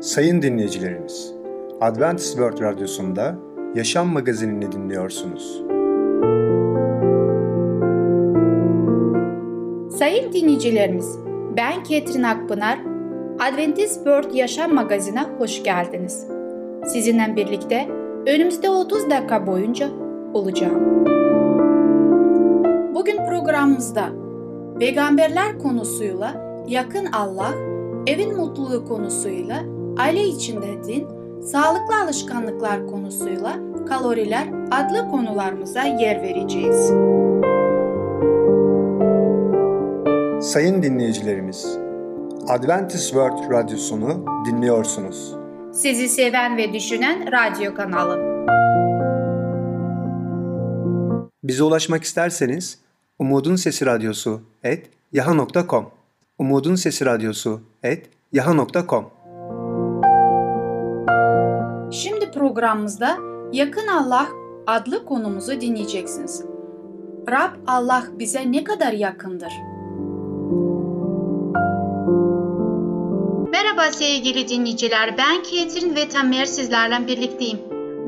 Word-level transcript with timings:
Sayın 0.00 0.42
dinleyicilerimiz, 0.42 1.34
Adventist 1.80 2.28
World 2.28 2.60
Radyosu'nda 2.60 3.34
Yaşam 3.74 4.08
Magazinini 4.08 4.72
dinliyorsunuz. 4.72 5.62
Sayın 9.98 10.32
dinleyicilerimiz, 10.32 11.18
ben 11.56 11.82
Ketrin 11.82 12.22
Akpınar, 12.22 12.78
Adventist 13.40 13.94
World 13.94 14.34
Yaşam 14.34 14.74
Magazinine 14.74 15.26
hoş 15.38 15.62
geldiniz. 15.62 16.26
Sizinle 16.86 17.36
birlikte 17.36 17.88
önümüzde 18.26 18.70
30 18.70 19.10
dakika 19.10 19.46
boyunca 19.46 19.88
olacağım. 20.34 21.04
Bugün 22.94 23.16
programımızda 23.16 24.08
peygamberler 24.78 25.58
konusuyla 25.58 26.62
yakın 26.68 27.06
Allah, 27.06 27.54
evin 28.06 28.36
mutluluğu 28.36 28.84
konusuyla 28.84 29.77
aile 29.98 30.24
içinde 30.24 30.84
din, 30.84 31.08
sağlıklı 31.42 32.02
alışkanlıklar 32.04 32.86
konusuyla 32.86 33.58
kaloriler 33.88 34.48
adlı 34.70 35.10
konularımıza 35.10 35.82
yer 35.82 36.22
vereceğiz. 36.22 36.92
Sayın 40.52 40.82
dinleyicilerimiz, 40.82 41.78
Adventist 42.48 43.04
World 43.04 43.50
Radyosunu 43.50 44.24
dinliyorsunuz. 44.46 45.34
Sizi 45.72 46.08
seven 46.08 46.56
ve 46.56 46.72
düşünen 46.72 47.32
radyo 47.32 47.74
kanalı. 47.74 48.28
Bize 51.42 51.62
ulaşmak 51.62 52.02
isterseniz 52.04 52.78
Umutun 53.18 53.56
Sesi 53.56 53.86
Radyosu 53.86 54.40
et 54.64 54.90
yaha.com 55.12 55.90
Umutun 56.38 56.74
Sesi 56.74 57.06
Radyosu 57.06 57.60
et 57.82 58.06
yaha.com 58.32 59.17
programımızda 62.58 63.18
Yakın 63.52 63.88
Allah 63.88 64.26
adlı 64.66 65.04
konumuzu 65.04 65.60
dinleyeceksiniz. 65.60 66.44
Rab 67.30 67.50
Allah 67.66 68.04
bize 68.18 68.52
ne 68.52 68.64
kadar 68.64 68.92
yakındır? 68.92 69.52
Merhaba 73.50 73.92
sevgili 73.92 74.48
dinleyiciler, 74.48 75.14
ben 75.18 75.42
Ketrin 75.42 75.96
ve 75.96 76.08
Tamer 76.08 76.44
sizlerle 76.44 77.06
birlikteyim. 77.06 77.58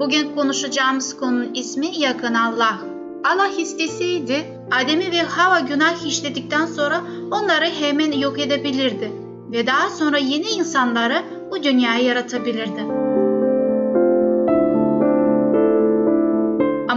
Bugün 0.01 0.35
konuşacağımız 0.35 1.17
konunun 1.17 1.55
ismi 1.55 1.99
Yakın 1.99 2.35
Allah. 2.35 2.79
Allah 3.25 3.49
isteseydi 3.49 4.45
Adem'i 4.71 5.13
ve 5.13 5.23
Hava 5.23 5.61
günah 5.61 6.07
işledikten 6.07 6.67
sonra 6.67 7.01
onları 7.31 7.67
hemen 7.81 8.13
yok 8.13 8.41
edebilirdi 8.41 9.13
ve 9.53 9.67
daha 9.67 9.91
sonra 9.91 10.19
yeni 10.19 10.47
insanları 10.47 11.23
bu 11.51 11.63
dünyayı 11.63 12.05
yaratabilirdi. 12.05 13.10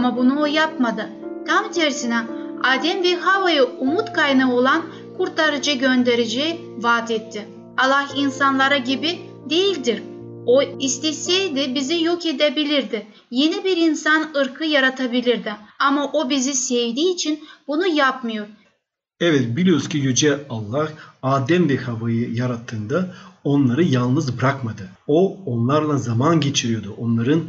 Ama 0.04 0.16
bunu 0.16 0.40
o 0.40 0.46
yapmadı. 0.46 1.08
Tam 1.46 1.72
tersine 1.72 2.26
Adem 2.62 3.02
ve 3.02 3.14
Hava'ya 3.14 3.64
umut 3.64 4.12
kaynağı 4.12 4.52
olan 4.52 4.82
kurtarıcı 5.16 5.72
göndereceği 5.72 6.60
vaat 6.78 7.10
etti. 7.10 7.48
Allah 7.78 8.06
insanlara 8.16 8.76
gibi 8.76 9.18
değildir. 9.50 10.02
O 10.46 10.62
isteseydi 10.62 11.74
bizi 11.74 12.04
yok 12.04 12.26
edebilirdi. 12.26 13.06
Yeni 13.30 13.64
bir 13.64 13.76
insan 13.76 14.28
ırkı 14.36 14.64
yaratabilirdi. 14.64 15.54
Ama 15.78 16.12
o 16.12 16.30
bizi 16.30 16.54
sevdiği 16.54 17.14
için 17.14 17.44
bunu 17.68 17.86
yapmıyor. 17.86 18.46
Evet 19.20 19.56
biliyoruz 19.56 19.88
ki 19.88 19.98
Yüce 19.98 20.38
Allah 20.50 20.88
Adem 21.22 21.68
ve 21.68 21.76
Havva'yı 21.76 22.34
yarattığında 22.34 23.14
onları 23.44 23.82
yalnız 23.82 24.38
bırakmadı. 24.38 24.90
O 25.06 25.36
onlarla 25.46 25.98
zaman 25.98 26.40
geçiriyordu. 26.40 26.94
Onların 26.98 27.42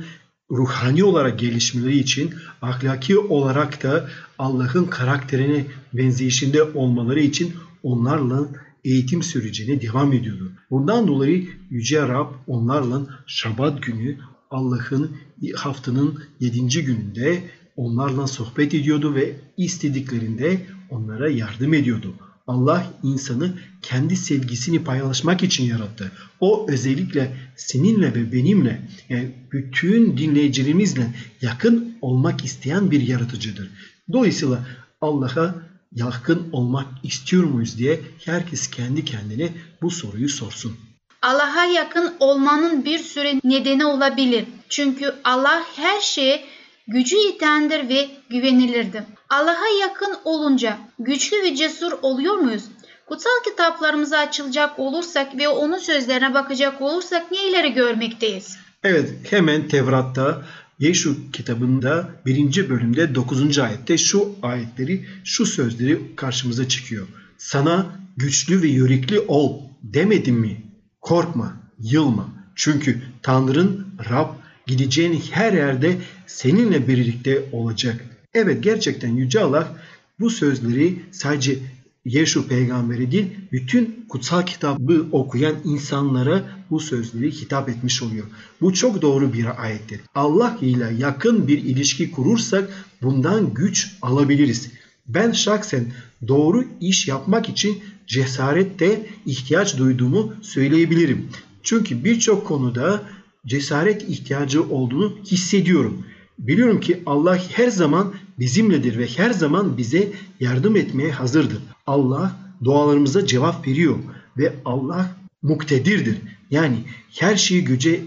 ruhani 0.52 1.04
olarak 1.04 1.40
gelişmeleri 1.40 1.98
için 1.98 2.34
ahlaki 2.62 3.18
olarak 3.18 3.84
da 3.84 4.10
Allah'ın 4.40 4.86
karakterine 4.86 5.66
benzeyişinde 5.94 6.64
olmaları 6.64 7.20
için 7.20 7.54
onlarla 7.84 8.48
eğitim 8.84 9.24
sürecine 9.24 9.82
devam 9.82 10.14
ediyordu. 10.14 10.52
Bundan 10.72 11.08
dolayı 11.08 11.48
Yüce 11.70 12.08
Rab 12.08 12.32
onlarla 12.48 13.02
Şabat 13.28 13.84
günü 13.84 14.18
Allah'ın 14.52 15.12
haftanın 15.56 16.24
7. 16.40 16.86
gününde 16.86 17.44
onlarla 17.76 18.28
sohbet 18.28 18.74
ediyordu 18.74 19.16
ve 19.16 19.36
istediklerinde 19.58 20.62
onlara 20.90 21.30
yardım 21.30 21.74
ediyordu. 21.74 22.14
Allah 22.48 22.94
insanı 23.04 23.54
kendi 23.82 24.16
sevgisini 24.16 24.84
paylaşmak 24.84 25.44
için 25.44 25.66
yarattı. 25.66 26.12
O 26.40 26.66
özellikle 26.70 27.38
seninle 27.56 28.16
ve 28.16 28.32
benimle 28.32 28.82
yani 29.10 29.32
bütün 29.52 30.18
dinleyicilerimizle 30.18 31.08
yakın 31.42 31.98
olmak 32.02 32.46
isteyen 32.46 32.92
bir 32.92 33.02
yaratıcıdır. 33.02 33.70
Dolayısıyla 34.14 34.68
Allah'a 35.02 35.56
yakın 35.96 36.50
olmak 36.52 36.88
istiyor 37.04 37.44
muyuz 37.44 37.78
diye 37.78 38.02
herkes 38.26 38.68
kendi 38.68 39.06
kendine 39.06 39.50
bu 39.82 39.92
soruyu 39.92 40.30
sorsun. 40.30 40.78
Allah'a 41.22 41.66
yakın 41.66 42.14
olmanın 42.20 42.86
bir 42.86 43.00
sürü 43.00 43.40
nedeni 43.44 43.86
olabilir. 43.86 44.46
Çünkü 44.70 45.16
Allah 45.24 45.64
her 45.76 46.02
şeye 46.02 46.46
gücü 46.88 47.16
yetendir 47.18 47.90
ve 47.90 48.10
güvenilirdir. 48.30 49.04
Allah'a 49.30 49.68
yakın 49.82 50.16
olunca 50.24 50.78
güçlü 51.00 51.44
ve 51.44 51.56
cesur 51.56 51.92
oluyor 52.02 52.36
muyuz? 52.36 52.64
Kutsal 53.06 53.44
kitaplarımıza 53.46 54.18
açılacak 54.18 54.80
olursak 54.80 55.38
ve 55.38 55.48
onun 55.48 55.78
sözlerine 55.78 56.34
bakacak 56.34 56.82
olursak 56.82 57.32
neleri 57.32 57.74
görmekteyiz? 57.74 58.58
Evet 58.84 59.10
hemen 59.30 59.68
Tevrat'ta 59.68 60.42
Yeşu 60.80 61.32
kitabında 61.32 62.10
birinci 62.26 62.70
bölümde 62.70 63.16
9. 63.16 63.60
ayette 63.60 63.98
şu 63.98 64.36
ayetleri, 64.42 65.06
şu 65.24 65.46
sözleri 65.46 66.16
karşımıza 66.16 66.68
çıkıyor. 66.68 67.08
Sana 67.38 67.86
güçlü 68.18 68.62
ve 68.62 68.68
yürekli 68.68 69.20
ol 69.20 69.62
demedim 69.84 70.36
mi? 70.36 70.62
Korkma, 71.02 71.54
yılma. 71.80 72.30
Çünkü 72.56 73.02
Tanrın 73.22 73.88
Rab 74.10 74.30
gideceğin 74.68 75.24
her 75.32 75.54
yerde 75.54 75.98
seninle 76.28 76.88
birlikte 76.88 77.50
olacak. 77.52 78.15
Evet 78.36 78.64
gerçekten 78.64 79.16
Yüce 79.16 79.40
Allah 79.40 79.78
bu 80.20 80.30
sözleri 80.30 81.00
sadece 81.12 81.60
Yeşu 82.06 82.48
peygamberi 82.48 83.12
değil 83.12 83.28
bütün 83.52 84.06
kutsal 84.10 84.46
kitabı 84.46 85.06
okuyan 85.12 85.56
insanlara 85.64 86.44
bu 86.70 86.80
sözleri 86.80 87.32
hitap 87.32 87.70
etmiş 87.70 88.04
oluyor. 88.04 88.26
Bu 88.62 88.74
çok 88.74 89.02
doğru 89.02 89.34
bir 89.34 89.64
ayettir. 89.64 90.02
Allah 90.16 90.58
ile 90.62 90.94
yakın 90.98 91.48
bir 91.48 91.58
ilişki 91.58 92.12
kurursak 92.12 92.70
bundan 93.02 93.54
güç 93.54 93.92
alabiliriz. 94.02 94.72
Ben 95.08 95.32
şahsen 95.32 95.86
doğru 96.28 96.66
iş 96.82 97.08
yapmak 97.08 97.50
için 97.50 97.80
cesarette 98.08 99.06
ihtiyaç 99.26 99.78
duyduğumu 99.78 100.34
söyleyebilirim. 100.42 101.30
Çünkü 101.64 102.04
birçok 102.04 102.48
konuda 102.48 103.04
cesaret 103.46 104.10
ihtiyacı 104.10 104.64
olduğunu 104.64 105.18
hissediyorum. 105.26 106.06
Biliyorum 106.40 106.80
ki 106.80 107.04
Allah 107.06 107.38
her 107.52 107.68
zaman 107.68 108.14
bizimledir 108.40 108.98
ve 108.98 109.08
her 109.08 109.32
zaman 109.32 109.78
bize 109.78 110.12
yardım 110.40 110.76
etmeye 110.76 111.12
hazırdır. 111.12 111.62
Allah 111.88 112.32
dualarımıza 112.64 113.26
cevap 113.26 113.68
veriyor 113.68 113.96
ve 114.38 114.54
Allah 114.66 115.10
muktedirdir. 115.42 116.18
Yani 116.52 116.78
her 117.20 117.36
şeyi 117.36 117.64
güce 117.64 118.00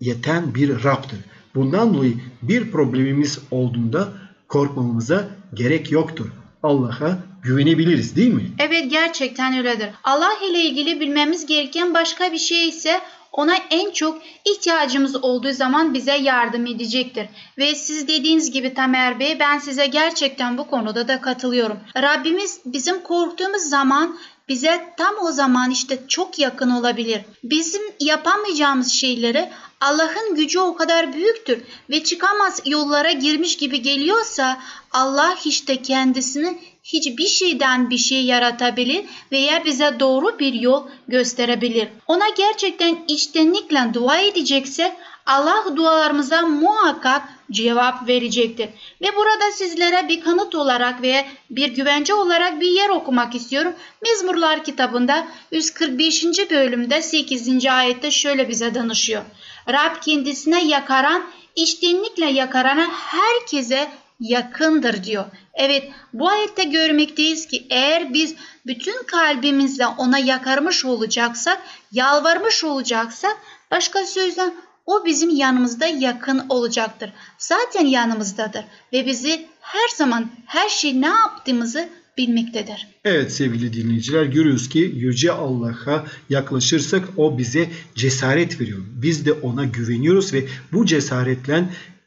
yeten 0.00 0.54
bir 0.54 0.84
Rab'dır. 0.84 1.18
Bundan 1.54 1.94
dolayı 1.94 2.14
bir 2.42 2.70
problemimiz 2.70 3.38
olduğunda 3.50 4.12
korkmamıza 4.48 5.28
gerek 5.54 5.92
yoktur. 5.92 6.26
Allah'a 6.62 7.18
güvenebiliriz 7.42 8.16
değil 8.16 8.34
mi? 8.34 8.50
Evet 8.58 8.90
gerçekten 8.90 9.58
öyledir. 9.58 9.88
Allah 10.04 10.32
ile 10.50 10.60
ilgili 10.60 11.00
bilmemiz 11.00 11.46
gereken 11.46 11.94
başka 11.94 12.32
bir 12.32 12.38
şey 12.38 12.68
ise 12.68 13.00
ona 13.32 13.56
en 13.70 13.90
çok 13.90 14.22
ihtiyacımız 14.44 15.24
olduğu 15.24 15.52
zaman 15.52 15.94
bize 15.94 16.16
yardım 16.16 16.66
edecektir. 16.66 17.26
Ve 17.58 17.74
siz 17.74 18.08
dediğiniz 18.08 18.50
gibi 18.50 18.74
Tamer 18.74 19.20
Bey 19.20 19.40
ben 19.40 19.58
size 19.58 19.86
gerçekten 19.86 20.58
bu 20.58 20.66
konuda 20.66 21.08
da 21.08 21.20
katılıyorum. 21.20 21.78
Rabbimiz 21.96 22.60
bizim 22.64 23.02
korktuğumuz 23.02 23.62
zaman 23.62 24.18
bize 24.48 24.94
tam 24.96 25.14
o 25.22 25.32
zaman 25.32 25.70
işte 25.70 25.98
çok 26.08 26.38
yakın 26.38 26.70
olabilir. 26.70 27.20
Bizim 27.44 27.82
yapamayacağımız 28.00 28.92
şeyleri 28.92 29.50
Allah'ın 29.80 30.34
gücü 30.34 30.58
o 30.58 30.76
kadar 30.76 31.12
büyüktür 31.12 31.62
ve 31.90 32.04
çıkamaz 32.04 32.62
yollara 32.66 33.12
girmiş 33.12 33.56
gibi 33.56 33.82
geliyorsa 33.82 34.60
Allah 34.92 35.36
işte 35.44 35.82
kendisini 35.82 36.58
hiçbir 36.92 37.26
şeyden 37.26 37.90
bir 37.90 37.98
şey 37.98 38.24
yaratabilir 38.24 39.04
veya 39.32 39.64
bize 39.64 40.00
doğru 40.00 40.38
bir 40.38 40.52
yol 40.52 40.88
gösterebilir. 41.08 41.88
Ona 42.06 42.28
gerçekten 42.28 42.98
içtenlikle 43.08 43.94
dua 43.94 44.18
edecekse 44.18 44.96
Allah 45.26 45.76
dualarımıza 45.76 46.42
muhakkak 46.42 47.22
cevap 47.50 48.08
verecektir. 48.08 48.68
Ve 49.00 49.16
burada 49.16 49.52
sizlere 49.52 50.08
bir 50.08 50.20
kanıt 50.20 50.54
olarak 50.54 51.02
ve 51.02 51.26
bir 51.50 51.68
güvence 51.74 52.14
olarak 52.14 52.60
bir 52.60 52.70
yer 52.70 52.88
okumak 52.88 53.34
istiyorum. 53.34 53.72
Mezmurlar 54.02 54.64
kitabında 54.64 55.26
145. 55.52 56.24
bölümde 56.50 57.02
8. 57.02 57.66
ayette 57.66 58.10
şöyle 58.10 58.48
bize 58.48 58.74
danışıyor. 58.74 59.22
Rab 59.68 60.02
kendisine 60.04 60.64
yakaran, 60.64 61.22
içtenlikle 61.56 62.26
yakarana 62.26 62.86
herkese 62.92 63.90
yakındır 64.20 65.04
diyor. 65.04 65.24
Evet 65.54 65.90
bu 66.12 66.28
ayette 66.28 66.64
görmekteyiz 66.64 67.46
ki 67.46 67.66
eğer 67.70 68.14
biz 68.14 68.34
bütün 68.66 69.02
kalbimizle 69.06 69.86
ona 69.86 70.18
yakarmış 70.18 70.84
olacaksak, 70.84 71.62
yalvarmış 71.92 72.64
olacaksak 72.64 73.36
başka 73.70 74.06
sözle 74.06 74.42
o 74.86 75.04
bizim 75.04 75.30
yanımızda 75.30 75.86
yakın 75.86 76.42
olacaktır. 76.48 77.12
Zaten 77.38 77.86
yanımızdadır 77.86 78.64
ve 78.92 79.06
bizi 79.06 79.46
her 79.60 79.88
zaman 79.96 80.30
her 80.46 80.68
şey 80.68 81.00
ne 81.00 81.06
yaptığımızı 81.06 81.88
bilmektedir. 82.18 82.86
Evet 83.04 83.32
sevgili 83.32 83.72
dinleyiciler 83.72 84.24
görüyoruz 84.24 84.68
ki 84.68 84.78
Yüce 84.78 85.32
Allah'a 85.32 86.06
yaklaşırsak 86.28 87.08
o 87.16 87.38
bize 87.38 87.70
cesaret 87.94 88.60
veriyor. 88.60 88.78
Biz 88.94 89.26
de 89.26 89.32
ona 89.32 89.64
güveniyoruz 89.64 90.32
ve 90.32 90.44
bu 90.72 90.86
cesaretle 90.86 91.64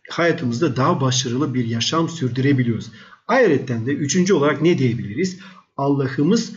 hayatımızda 0.09 0.75
daha 0.75 1.01
başarılı 1.01 1.53
bir 1.53 1.65
yaşam 1.65 2.09
sürdürebiliyoruz. 2.09 2.91
Ayrıca 3.27 3.85
de 3.85 3.91
üçüncü 3.91 4.33
olarak 4.33 4.61
ne 4.61 4.77
diyebiliriz? 4.77 5.39
Allah'ımız 5.77 6.51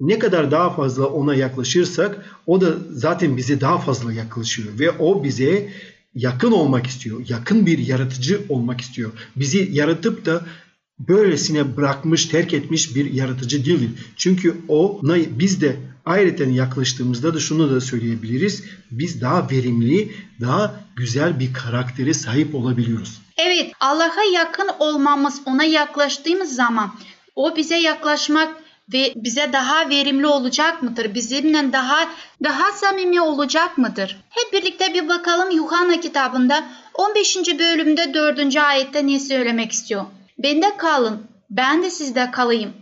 ne 0.00 0.18
kadar 0.18 0.50
daha 0.50 0.70
fazla 0.70 1.06
ona 1.06 1.34
yaklaşırsak 1.34 2.24
o 2.46 2.60
da 2.60 2.76
zaten 2.90 3.36
bize 3.36 3.60
daha 3.60 3.78
fazla 3.78 4.12
yaklaşıyor 4.12 4.78
ve 4.78 4.90
o 4.90 5.24
bize 5.24 5.68
yakın 6.14 6.52
olmak 6.52 6.86
istiyor. 6.86 7.20
Yakın 7.28 7.66
bir 7.66 7.78
yaratıcı 7.78 8.40
olmak 8.48 8.80
istiyor. 8.80 9.10
Bizi 9.36 9.68
yaratıp 9.72 10.26
da 10.26 10.46
böylesine 11.08 11.76
bırakmış, 11.76 12.26
terk 12.26 12.54
etmiş 12.54 12.96
bir 12.96 13.12
yaratıcı 13.12 13.64
değil. 13.64 13.90
Çünkü 14.16 14.56
ona 14.68 15.16
biz 15.38 15.60
de 15.60 15.76
ayrıca 16.04 16.44
yaklaştığımızda 16.44 17.34
da 17.34 17.40
şunu 17.40 17.74
da 17.74 17.80
söyleyebiliriz. 17.80 18.64
Biz 18.90 19.20
daha 19.20 19.50
verimli, 19.50 20.12
daha 20.40 20.74
güzel 20.96 21.40
bir 21.40 21.52
karaktere 21.52 22.14
sahip 22.14 22.54
olabiliyoruz. 22.54 23.20
Evet, 23.36 23.72
Allah'a 23.80 24.24
yakın 24.34 24.68
olmamız, 24.78 25.40
ona 25.46 25.64
yaklaştığımız 25.64 26.54
zaman 26.54 26.92
o 27.36 27.56
bize 27.56 27.76
yaklaşmak 27.76 28.62
ve 28.92 29.12
bize 29.16 29.52
daha 29.52 29.88
verimli 29.88 30.26
olacak 30.26 30.82
mıdır? 30.82 31.14
Bizimle 31.14 31.72
daha 31.72 32.08
daha 32.44 32.72
samimi 32.72 33.20
olacak 33.20 33.78
mıdır? 33.78 34.20
Hep 34.30 34.52
birlikte 34.52 34.94
bir 34.94 35.08
bakalım 35.08 35.50
Yuhanna 35.50 36.00
kitabında 36.00 36.64
15. 36.94 37.36
bölümde 37.36 38.14
4. 38.14 38.56
ayette 38.56 39.06
ne 39.06 39.20
söylemek 39.20 39.72
istiyor? 39.72 40.04
Bende 40.38 40.76
kalın, 40.76 41.22
ben 41.50 41.82
de 41.82 41.90
sizde 41.90 42.30
kalayım. 42.30 42.72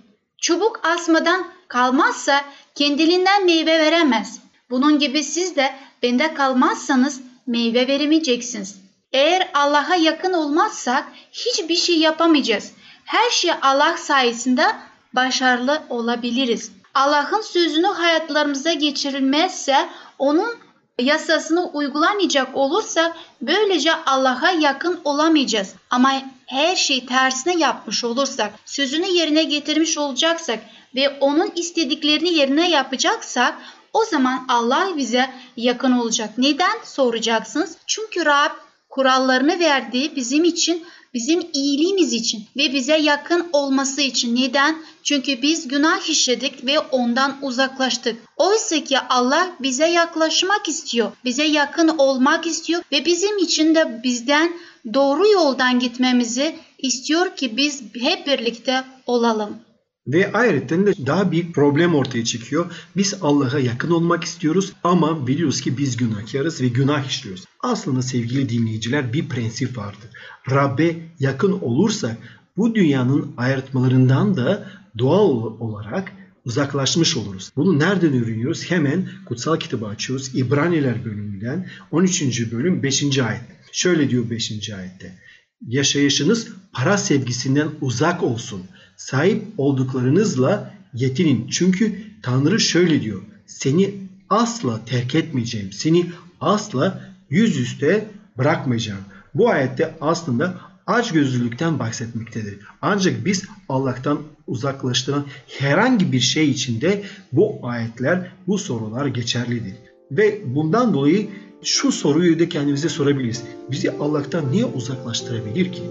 Çubuk 0.40 0.80
asmadan 0.86 1.46
kalmazsa 1.68 2.44
kendiliğinden 2.74 3.44
meyve 3.44 3.78
veremez. 3.78 4.40
Bunun 4.70 4.98
gibi 4.98 5.24
siz 5.24 5.56
de 5.56 5.74
bende 6.02 6.34
kalmazsanız 6.34 7.20
meyve 7.46 7.88
veremeyeceksiniz. 7.88 8.80
Eğer 9.12 9.50
Allah'a 9.54 9.96
yakın 9.96 10.32
olmazsak 10.32 11.04
hiçbir 11.32 11.76
şey 11.76 11.98
yapamayacağız. 11.98 12.72
Her 13.04 13.30
şey 13.30 13.50
Allah 13.62 13.96
sayesinde 13.96 14.66
başarılı 15.12 15.82
olabiliriz. 15.88 16.72
Allah'ın 16.94 17.42
sözünü 17.42 17.86
hayatlarımıza 17.86 18.72
geçirilmezse 18.72 19.88
onun 20.18 20.54
yasasını 20.98 21.68
uygulamayacak 21.68 22.56
olursa 22.56 23.16
böylece 23.42 23.94
Allah'a 23.94 24.50
yakın 24.50 25.00
olamayacağız. 25.04 25.74
Ama 25.90 26.12
her 26.50 26.76
şey 26.76 27.06
tersine 27.06 27.58
yapmış 27.58 28.04
olursak, 28.04 28.54
sözünü 28.64 29.06
yerine 29.06 29.42
getirmiş 29.42 29.98
olacaksak 29.98 30.58
ve 30.94 31.08
onun 31.20 31.52
istediklerini 31.56 32.34
yerine 32.34 32.70
yapacaksak 32.70 33.54
o 33.92 34.04
zaman 34.04 34.44
Allah 34.48 34.96
bize 34.96 35.30
yakın 35.56 35.92
olacak. 35.92 36.30
Neden 36.38 36.78
soracaksınız? 36.84 37.76
Çünkü 37.86 38.26
Rab 38.26 38.50
kurallarını 38.88 39.58
verdiği 39.58 40.16
bizim 40.16 40.44
için 40.44 40.86
bizim 41.14 41.40
iyiliğimiz 41.52 42.12
için 42.12 42.44
ve 42.56 42.72
bize 42.72 42.96
yakın 42.96 43.48
olması 43.52 44.00
için. 44.00 44.36
Neden? 44.36 44.82
Çünkü 45.02 45.42
biz 45.42 45.68
günah 45.68 46.10
işledik 46.10 46.66
ve 46.66 46.80
ondan 46.80 47.38
uzaklaştık. 47.42 48.16
Oysa 48.36 48.84
ki 48.84 48.98
Allah 49.08 49.50
bize 49.60 49.86
yaklaşmak 49.86 50.68
istiyor, 50.68 51.12
bize 51.24 51.44
yakın 51.44 51.88
olmak 51.88 52.46
istiyor 52.46 52.82
ve 52.92 53.04
bizim 53.04 53.38
için 53.38 53.74
de 53.74 54.00
bizden 54.04 54.52
doğru 54.94 55.28
yoldan 55.28 55.78
gitmemizi 55.78 56.54
istiyor 56.78 57.36
ki 57.36 57.56
biz 57.56 57.82
hep 58.00 58.26
birlikte 58.26 58.84
olalım. 59.06 59.69
Ve 60.06 60.32
ayrıca 60.32 60.86
de 60.86 61.06
daha 61.06 61.32
bir 61.32 61.52
problem 61.52 61.94
ortaya 61.94 62.24
çıkıyor. 62.24 62.72
Biz 62.96 63.14
Allah'a 63.20 63.58
yakın 63.58 63.90
olmak 63.90 64.24
istiyoruz 64.24 64.72
ama 64.84 65.26
biliyoruz 65.26 65.60
ki 65.60 65.78
biz 65.78 65.96
günahkarız 65.96 66.60
ve 66.60 66.68
günah 66.68 67.08
işliyoruz. 67.08 67.44
Aslında 67.60 68.02
sevgili 68.02 68.48
dinleyiciler 68.48 69.12
bir 69.12 69.28
prensip 69.28 69.78
vardır. 69.78 70.10
Rabbe 70.50 70.96
yakın 71.18 71.52
olursa 71.52 72.16
bu 72.56 72.74
dünyanın 72.74 73.32
ayırtmalarından 73.36 74.36
da 74.36 74.70
doğal 74.98 75.30
olarak 75.60 76.12
uzaklaşmış 76.44 77.16
oluruz. 77.16 77.52
Bunu 77.56 77.78
nereden 77.78 78.24
öğreniyoruz? 78.24 78.70
Hemen 78.70 79.08
kutsal 79.26 79.56
kitabı 79.56 79.86
açıyoruz. 79.86 80.34
İbraniler 80.34 81.04
bölümünden 81.04 81.68
13. 81.90 82.52
bölüm 82.52 82.82
5. 82.82 83.18
ayet. 83.18 83.42
Şöyle 83.72 84.10
diyor 84.10 84.30
5. 84.30 84.70
ayette. 84.70 85.18
Yaşayışınız 85.66 86.48
para 86.72 86.98
sevgisinden 86.98 87.68
uzak 87.80 88.22
olsun. 88.22 88.62
Sahip 89.00 89.42
olduklarınızla 89.58 90.74
yetinin. 90.94 91.48
Çünkü 91.48 92.02
Tanrı 92.22 92.60
şöyle 92.60 93.02
diyor. 93.02 93.22
Seni 93.46 93.94
asla 94.30 94.84
terk 94.84 95.14
etmeyeceğim. 95.14 95.72
Seni 95.72 96.06
asla 96.40 97.00
yüzüstü 97.30 98.04
bırakmayacağım. 98.38 99.00
Bu 99.34 99.50
ayette 99.50 99.94
aslında 100.00 100.54
açgözlülükten 100.86 101.78
bahsetmektedir. 101.78 102.58
Ancak 102.82 103.24
biz 103.24 103.44
Allah'tan 103.68 104.20
uzaklaştıran 104.46 105.24
herhangi 105.58 106.12
bir 106.12 106.20
şey 106.20 106.50
içinde 106.50 107.02
bu 107.32 107.58
ayetler, 107.62 108.32
bu 108.46 108.58
sorular 108.58 109.06
geçerlidir. 109.06 109.74
Ve 110.10 110.40
bundan 110.46 110.94
dolayı 110.94 111.28
şu 111.62 111.92
soruyu 111.92 112.38
da 112.38 112.48
kendimize 112.48 112.88
sorabiliriz. 112.88 113.42
Bizi 113.70 113.90
Allah'tan 113.90 114.52
niye 114.52 114.64
uzaklaştırabilir 114.64 115.72
ki? 115.72 115.82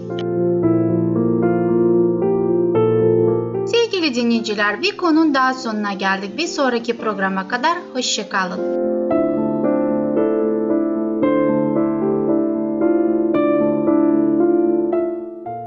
Sevgili 4.10 4.24
dinleyiciler 4.24 4.82
bir 4.82 4.96
konunun 4.96 5.34
daha 5.34 5.54
sonuna 5.54 5.92
geldik. 5.92 6.38
Bir 6.38 6.46
sonraki 6.46 6.98
programa 6.98 7.48
kadar 7.48 7.78
hoşçakalın. 7.94 8.60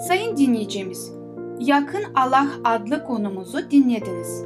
Sayın 0.07 0.37
dinleyicimiz, 0.37 1.11
Yakın 1.59 2.03
Allah 2.15 2.47
adlı 2.63 3.03
konumuzu 3.03 3.71
dinlediniz. 3.71 4.43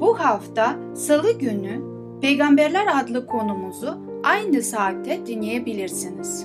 Bu 0.00 0.20
hafta 0.20 0.76
Salı 0.94 1.38
günü 1.38 1.82
Peygamberler 2.20 2.86
adlı 3.02 3.26
konumuzu 3.26 3.98
aynı 4.24 4.62
saatte 4.62 5.26
dinleyebilirsiniz. 5.26 6.44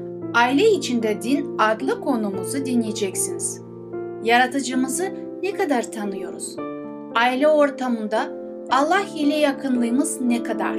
Aile 0.33 0.71
içinde 0.71 1.21
Din 1.21 1.57
adlı 1.57 2.01
konumuzu 2.01 2.65
dinleyeceksiniz. 2.65 3.61
Yaratıcımızı 4.23 5.13
ne 5.43 5.53
kadar 5.53 5.91
tanıyoruz? 5.91 6.55
Aile 7.15 7.47
ortamında 7.47 8.29
Allah 8.69 9.01
ile 9.15 9.35
yakınlığımız 9.35 10.21
ne 10.21 10.43
kadar? 10.43 10.75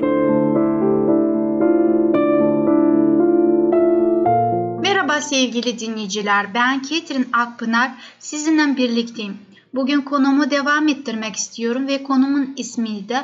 Merhaba 4.80 5.21
sevgili 5.21 5.78
dinleyiciler. 5.78 6.54
Ben 6.54 6.82
Ketrin 6.82 7.28
Akpınar. 7.32 7.90
Sizinle 8.18 8.76
birlikteyim. 8.76 9.38
Bugün 9.75 10.00
konumu 10.00 10.50
devam 10.50 10.88
ettirmek 10.88 11.37
istiyorum 11.37 11.87
ve 11.87 12.02
konumun 12.02 12.54
ismi 12.56 13.09
de 13.09 13.18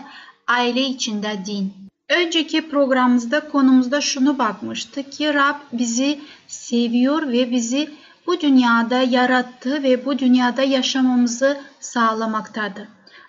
aile 0.46 0.80
içinde 0.80 1.28
din. 1.46 1.87
Önceki 2.08 2.68
programımızda 2.68 3.48
konumuzda 3.48 4.00
şunu 4.00 4.38
bakmıştık 4.38 5.12
ki 5.12 5.34
Rab 5.34 5.56
bizi 5.72 6.20
seviyor 6.46 7.28
ve 7.28 7.50
bizi 7.50 7.90
bu 8.26 8.40
dünyada 8.40 9.02
yarattı 9.02 9.82
ve 9.82 10.04
bu 10.04 10.18
dünyada 10.18 10.62
yaşamamızı 10.62 11.60
sağlamaktadır. 11.80 12.88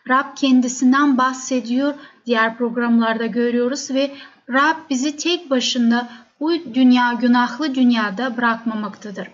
Rab 0.09 0.35
kendisinden 0.35 1.17
bahsediyor. 1.17 1.93
Diğer 2.25 2.57
programlarda 2.57 3.25
görüyoruz 3.25 3.91
ve 3.91 4.11
Rab 4.49 4.77
bizi 4.89 5.17
tek 5.17 5.49
başına 5.49 6.09
bu 6.39 6.53
dünya 6.73 7.13
günahlı 7.13 7.75
dünyada 7.75 8.37
bırakmamaktadır. 8.37 9.27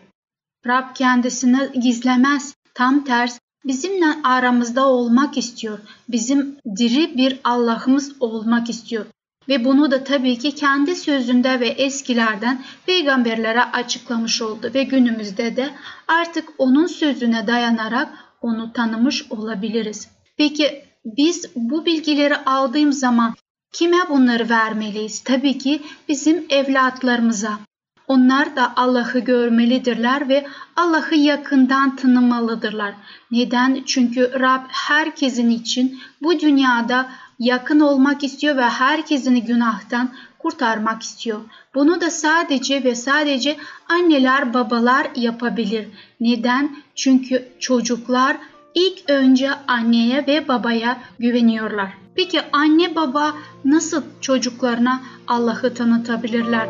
Rab 0.67 0.95
kendisini 0.95 1.69
gizlemez. 1.81 2.55
Tam 2.73 3.03
ters 3.03 3.39
bizimle 3.65 4.15
aramızda 4.23 4.87
olmak 4.87 5.37
istiyor. 5.37 5.79
Bizim 6.09 6.57
diri 6.77 7.17
bir 7.17 7.39
Allah'ımız 7.43 8.15
olmak 8.19 8.69
istiyor. 8.69 9.05
Ve 9.49 9.65
bunu 9.65 9.91
da 9.91 10.03
tabii 10.03 10.37
ki 10.37 10.55
kendi 10.55 10.95
sözünde 10.95 11.59
ve 11.59 11.67
eskilerden 11.67 12.63
peygamberlere 12.85 13.63
açıklamış 13.63 14.41
oldu 14.41 14.71
ve 14.73 14.83
günümüzde 14.83 15.55
de 15.55 15.69
artık 16.07 16.49
onun 16.57 16.87
sözüne 16.87 17.47
dayanarak 17.47 18.09
onu 18.41 18.73
tanımış 18.73 19.31
olabiliriz. 19.31 20.07
Peki 20.37 20.85
biz 21.05 21.45
bu 21.55 21.85
bilgileri 21.85 22.35
aldığım 22.35 22.93
zaman 22.93 23.33
kime 23.73 24.09
bunları 24.09 24.49
vermeliyiz? 24.49 25.23
Tabii 25.23 25.57
ki 25.57 25.81
bizim 26.09 26.45
evlatlarımıza. 26.49 27.59
Onlar 28.07 28.55
da 28.55 28.73
Allah'ı 28.75 29.19
görmelidirler 29.19 30.29
ve 30.29 30.47
Allah'ı 30.75 31.15
yakından 31.15 31.95
tanımalıdırlar. 31.95 32.93
Neden? 33.31 33.83
Çünkü 33.85 34.31
Rab 34.39 34.61
herkesin 34.67 35.49
için 35.49 35.99
bu 36.21 36.39
dünyada 36.39 37.09
yakın 37.39 37.79
olmak 37.79 38.23
istiyor 38.23 38.57
ve 38.57 38.63
herkesini 38.63 39.43
günahtan 39.43 40.09
kurtarmak 40.39 41.03
istiyor. 41.03 41.39
Bunu 41.75 42.01
da 42.01 42.09
sadece 42.09 42.83
ve 42.83 42.95
sadece 42.95 43.57
anneler 43.89 44.53
babalar 44.53 45.07
yapabilir. 45.15 45.87
Neden? 46.19 46.77
Çünkü 46.95 47.47
çocuklar 47.59 48.37
ilk 48.75 49.09
önce 49.09 49.49
anneye 49.67 50.27
ve 50.27 50.47
babaya 50.47 50.97
güveniyorlar. 51.19 51.89
Peki 52.15 52.41
anne 52.53 52.95
baba 52.95 53.33
nasıl 53.65 54.03
çocuklarına 54.21 55.01
Allah'ı 55.27 55.73
tanıtabilirler? 55.73 56.67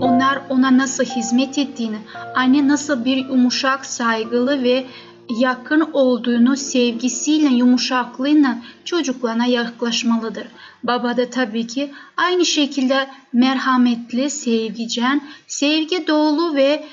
Onlar 0.00 0.40
ona 0.48 0.78
nasıl 0.78 1.04
hizmet 1.04 1.58
ettiğini, 1.58 1.96
anne 2.34 2.68
nasıl 2.68 3.04
bir 3.04 3.16
yumuşak, 3.16 3.86
saygılı 3.86 4.62
ve 4.62 4.86
yakın 5.28 5.80
olduğunu 5.92 6.56
sevgisiyle, 6.56 7.48
yumuşaklığıyla 7.48 8.58
çocuklarına 8.84 9.46
yaklaşmalıdır. 9.46 10.46
Baba 10.82 11.16
da 11.16 11.30
tabii 11.30 11.66
ki 11.66 11.90
aynı 12.16 12.46
şekilde 12.46 13.08
merhametli, 13.32 14.30
sevgicen, 14.30 15.20
sevgi 15.46 16.06
dolu 16.06 16.54
ve 16.54 16.84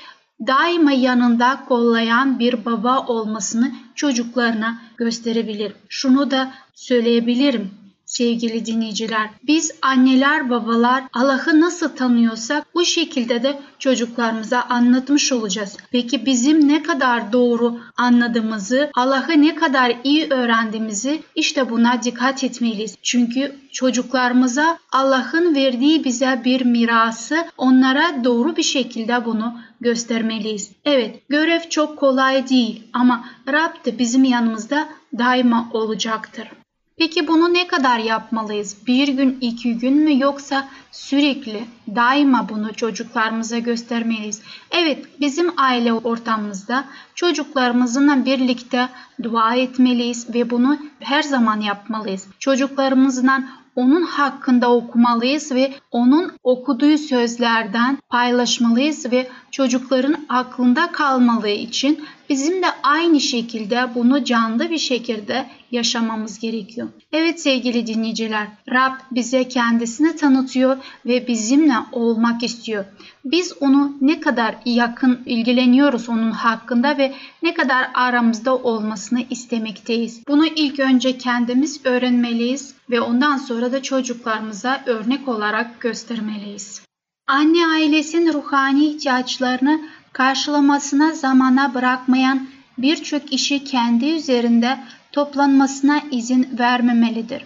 daima 0.46 0.92
yanında 0.92 1.64
kollayan 1.68 2.38
bir 2.38 2.64
baba 2.64 3.06
olmasını 3.06 3.72
çocuklarına 3.94 4.82
gösterebilir. 4.96 5.72
Şunu 5.88 6.30
da 6.30 6.52
söyleyebilirim 6.74 7.81
sevgili 8.12 8.66
dinleyiciler. 8.66 9.30
Biz 9.46 9.72
anneler 9.82 10.50
babalar 10.50 11.04
Allah'ı 11.12 11.60
nasıl 11.60 11.88
tanıyorsak 11.88 12.74
bu 12.74 12.84
şekilde 12.84 13.42
de 13.42 13.58
çocuklarımıza 13.78 14.62
anlatmış 14.62 15.32
olacağız. 15.32 15.76
Peki 15.90 16.26
bizim 16.26 16.68
ne 16.68 16.82
kadar 16.82 17.32
doğru 17.32 17.80
anladığımızı, 17.96 18.90
Allah'ı 18.94 19.42
ne 19.42 19.54
kadar 19.54 19.96
iyi 20.04 20.30
öğrendiğimizi 20.30 21.22
işte 21.34 21.70
buna 21.70 22.02
dikkat 22.02 22.44
etmeliyiz. 22.44 22.96
Çünkü 23.02 23.56
çocuklarımıza 23.72 24.78
Allah'ın 24.92 25.54
verdiği 25.54 26.04
bize 26.04 26.40
bir 26.44 26.64
mirası 26.64 27.44
onlara 27.58 28.24
doğru 28.24 28.56
bir 28.56 28.62
şekilde 28.62 29.24
bunu 29.24 29.54
göstermeliyiz. 29.80 30.70
Evet 30.84 31.28
görev 31.28 31.60
çok 31.70 31.98
kolay 31.98 32.48
değil 32.48 32.82
ama 32.92 33.24
Rab 33.48 33.84
de 33.84 33.98
bizim 33.98 34.24
yanımızda 34.24 34.88
daima 35.18 35.68
olacaktır. 35.72 36.48
Peki 36.96 37.28
bunu 37.28 37.54
ne 37.54 37.66
kadar 37.66 37.98
yapmalıyız? 37.98 38.76
Bir 38.86 39.08
gün, 39.08 39.38
iki 39.40 39.78
gün 39.78 39.94
mü 39.94 40.20
yoksa 40.20 40.68
sürekli, 40.90 41.64
daima 41.94 42.48
bunu 42.48 42.74
çocuklarımıza 42.74 43.58
göstermeliyiz? 43.58 44.42
Evet, 44.70 45.20
bizim 45.20 45.52
aile 45.56 45.92
ortamımızda 45.92 46.84
çocuklarımızla 47.14 48.24
birlikte 48.24 48.88
dua 49.22 49.54
etmeliyiz 49.54 50.34
ve 50.34 50.50
bunu 50.50 50.78
her 51.00 51.22
zaman 51.22 51.60
yapmalıyız. 51.60 52.26
Çocuklarımızla 52.38 53.42
onun 53.76 54.02
hakkında 54.02 54.72
okumalıyız 54.72 55.52
ve 55.52 55.74
onun 55.90 56.32
okuduğu 56.42 56.98
sözlerden 56.98 57.98
paylaşmalıyız 58.08 59.12
ve 59.12 59.28
çocukların 59.50 60.16
aklında 60.28 60.92
kalmalığı 60.92 61.48
için 61.48 62.04
bizim 62.28 62.62
de 62.62 62.66
aynı 62.82 63.20
şekilde 63.20 63.94
bunu 63.94 64.24
canlı 64.24 64.70
bir 64.70 64.78
şekilde 64.78 65.46
yaşamamız 65.70 66.38
gerekiyor. 66.38 66.88
Evet 67.12 67.40
sevgili 67.40 67.86
dinleyiciler, 67.86 68.46
Rab 68.70 68.92
bize 69.10 69.48
kendisini 69.48 70.16
tanıtıyor 70.16 70.76
ve 71.06 71.28
bizimle 71.28 71.74
olmak 71.92 72.42
istiyor. 72.42 72.84
Biz 73.24 73.52
onu 73.60 73.96
ne 74.00 74.20
kadar 74.20 74.54
yakın 74.64 75.20
ilgileniyoruz 75.26 76.08
onun 76.08 76.30
hakkında 76.30 76.98
ve 76.98 77.14
ne 77.42 77.54
kadar 77.54 77.90
aramızda 77.94 78.56
olmasını 78.56 79.22
istemekteyiz. 79.30 80.22
Bunu 80.28 80.46
ilk 80.46 80.80
önce 80.80 81.18
kendimiz 81.18 81.80
öğrenmeliyiz 81.84 82.74
ve 82.90 83.00
ondan 83.00 83.36
sonra 83.36 83.72
da 83.72 83.82
çocuklarımıza 83.82 84.82
örnek 84.86 85.28
olarak 85.28 85.80
göstermeliyiz. 85.80 86.82
Anne 87.26 87.66
ailesinin 87.66 88.32
ruhani 88.32 88.84
ihtiyaçlarını 88.84 89.80
karşılamasına 90.12 91.12
zamana 91.12 91.74
bırakmayan 91.74 92.46
birçok 92.78 93.32
işi 93.32 93.64
kendi 93.64 94.06
üzerinde 94.06 94.78
toplanmasına 95.12 96.00
izin 96.10 96.48
vermemelidir. 96.58 97.44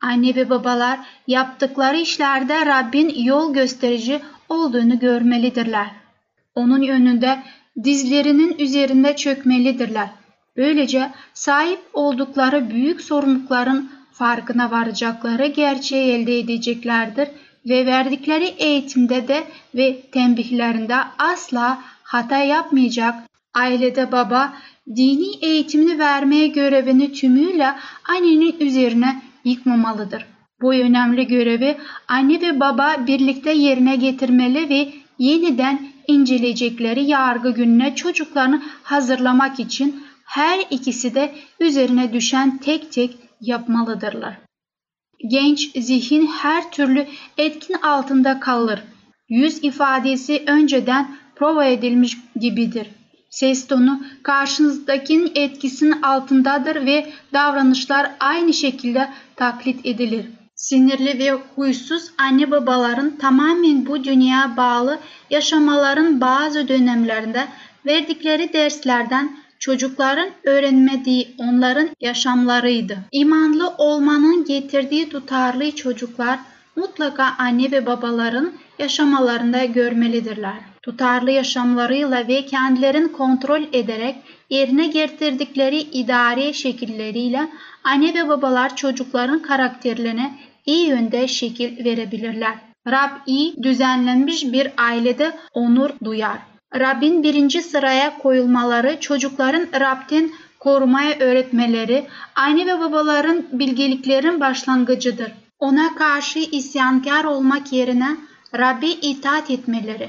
Anne 0.00 0.34
ve 0.34 0.50
babalar 0.50 0.98
yaptıkları 1.26 1.96
işlerde 1.96 2.66
Rabbin 2.66 3.24
yol 3.24 3.54
gösterici 3.54 4.20
olduğunu 4.48 4.98
görmelidirler. 4.98 5.90
Onun 6.54 6.82
yönünde 6.82 7.42
dizlerinin 7.84 8.58
üzerinde 8.58 9.16
çökmelidirler. 9.16 10.08
Böylece 10.56 11.10
sahip 11.34 11.80
oldukları 11.92 12.70
büyük 12.70 13.00
sorumlulukların 13.00 13.90
farkına 14.12 14.70
varacakları 14.70 15.46
gerçeği 15.46 16.12
elde 16.12 16.38
edeceklerdir 16.38 17.28
ve 17.66 17.86
verdikleri 17.86 18.44
eğitimde 18.44 19.28
de 19.28 19.44
ve 19.74 20.00
tembihlerinde 20.12 20.96
asla 21.18 21.78
hata 22.08 22.38
yapmayacak, 22.38 23.14
ailede 23.54 24.12
baba 24.12 24.52
dini 24.96 25.36
eğitimini 25.40 25.98
vermeye 25.98 26.46
görevini 26.46 27.12
tümüyle 27.12 27.74
annenin 28.08 28.56
üzerine 28.60 29.22
yıkmamalıdır. 29.44 30.26
Bu 30.60 30.74
önemli 30.74 31.26
görevi 31.26 31.76
anne 32.08 32.40
ve 32.40 32.60
baba 32.60 33.06
birlikte 33.06 33.52
yerine 33.52 33.96
getirmeli 33.96 34.68
ve 34.68 34.92
yeniden 35.18 35.88
inceleyecekleri 36.06 37.04
yargı 37.04 37.50
gününe 37.50 37.94
çocuklarını 37.94 38.62
hazırlamak 38.82 39.60
için 39.60 40.04
her 40.24 40.60
ikisi 40.70 41.14
de 41.14 41.34
üzerine 41.60 42.12
düşen 42.12 42.58
tek 42.58 42.92
tek 42.92 43.16
yapmalıdırlar. 43.40 44.38
Genç 45.30 45.70
zihin 45.76 46.26
her 46.26 46.70
türlü 46.70 47.06
etkin 47.38 47.74
altında 47.74 48.40
kalır. 48.40 48.82
Yüz 49.28 49.64
ifadesi 49.64 50.44
önceden 50.46 51.16
prova 51.38 51.64
edilmiş 51.64 52.18
gibidir. 52.36 52.86
Ses 53.30 53.66
tonu 53.66 54.02
karşınızdakinin 54.22 55.32
etkisinin 55.34 56.02
altındadır 56.02 56.86
ve 56.86 57.06
davranışlar 57.32 58.10
aynı 58.20 58.52
şekilde 58.54 59.08
taklit 59.36 59.86
edilir. 59.86 60.26
Sinirli 60.54 61.18
ve 61.18 61.32
huysuz 61.56 62.10
anne 62.18 62.50
babaların 62.50 63.16
tamamen 63.16 63.86
bu 63.86 64.04
dünyaya 64.04 64.56
bağlı 64.56 64.98
yaşamaların 65.30 66.20
bazı 66.20 66.68
dönemlerinde 66.68 67.48
verdikleri 67.86 68.52
derslerden 68.52 69.36
çocukların 69.58 70.30
öğrenmediği 70.44 71.34
onların 71.38 71.88
yaşamlarıydı. 72.00 72.98
İmanlı 73.12 73.68
olmanın 73.78 74.44
getirdiği 74.44 75.08
tutarlı 75.08 75.70
çocuklar 75.70 76.38
mutlaka 76.76 77.34
anne 77.38 77.70
ve 77.70 77.86
babaların 77.86 78.52
yaşamalarında 78.78 79.64
görmelidirler. 79.64 80.77
Tutarlı 80.88 81.30
yaşamlarıyla 81.30 82.28
ve 82.28 82.46
kendilerini 82.46 83.12
kontrol 83.12 83.62
ederek 83.72 84.16
yerine 84.50 84.86
getirdikleri 84.86 85.78
idari 85.78 86.54
şekilleriyle 86.54 87.48
anne 87.84 88.14
ve 88.14 88.28
babalar 88.28 88.76
çocukların 88.76 89.42
karakterlerine 89.42 90.38
iyi 90.66 90.88
yönde 90.88 91.28
şekil 91.28 91.84
verebilirler. 91.84 92.54
Rab 92.86 93.10
iyi 93.26 93.62
düzenlenmiş 93.62 94.44
bir 94.44 94.70
ailede 94.76 95.32
onur 95.54 95.90
duyar. 96.04 96.38
Rabbin 96.74 97.22
birinci 97.22 97.62
sıraya 97.62 98.18
koyulmaları 98.18 99.00
çocukların 99.00 99.66
Rab'den 99.80 100.30
korumaya 100.58 101.18
öğretmeleri 101.18 102.06
anne 102.34 102.66
ve 102.66 102.80
babaların 102.80 103.44
bilgeliklerin 103.52 104.40
başlangıcıdır. 104.40 105.32
Ona 105.58 105.94
karşı 105.94 106.38
isyankar 106.38 107.24
olmak 107.24 107.72
yerine 107.72 108.16
Rabbi 108.54 108.88
itaat 108.88 109.50
etmeleri, 109.50 110.08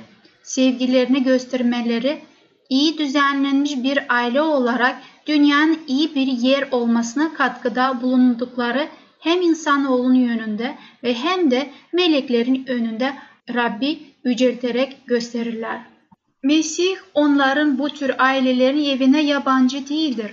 sevgilerini 0.50 1.24
göstermeleri, 1.24 2.22
iyi 2.70 2.98
düzenlenmiş 2.98 3.84
bir 3.84 4.00
aile 4.10 4.42
olarak 4.42 5.02
dünyanın 5.28 5.80
iyi 5.88 6.16
bir 6.16 6.28
yer 6.28 6.68
olmasına 6.72 7.34
katkıda 7.34 8.02
bulundukları 8.02 8.88
hem 9.20 9.42
insanoğlunun 9.42 10.14
yönünde 10.14 10.76
ve 11.04 11.14
hem 11.14 11.52
de 11.52 11.70
meleklerin 11.94 12.66
önünde 12.68 13.14
Rabbi 13.54 14.00
yücelterek 14.24 14.98
gösterirler. 15.08 15.80
Mesih 16.44 16.96
onların 17.14 17.80
bu 17.80 17.90
tür 17.90 18.12
ailelerin 18.20 18.86
evine 18.86 19.22
yabancı 19.22 19.90
değildir. 19.90 20.32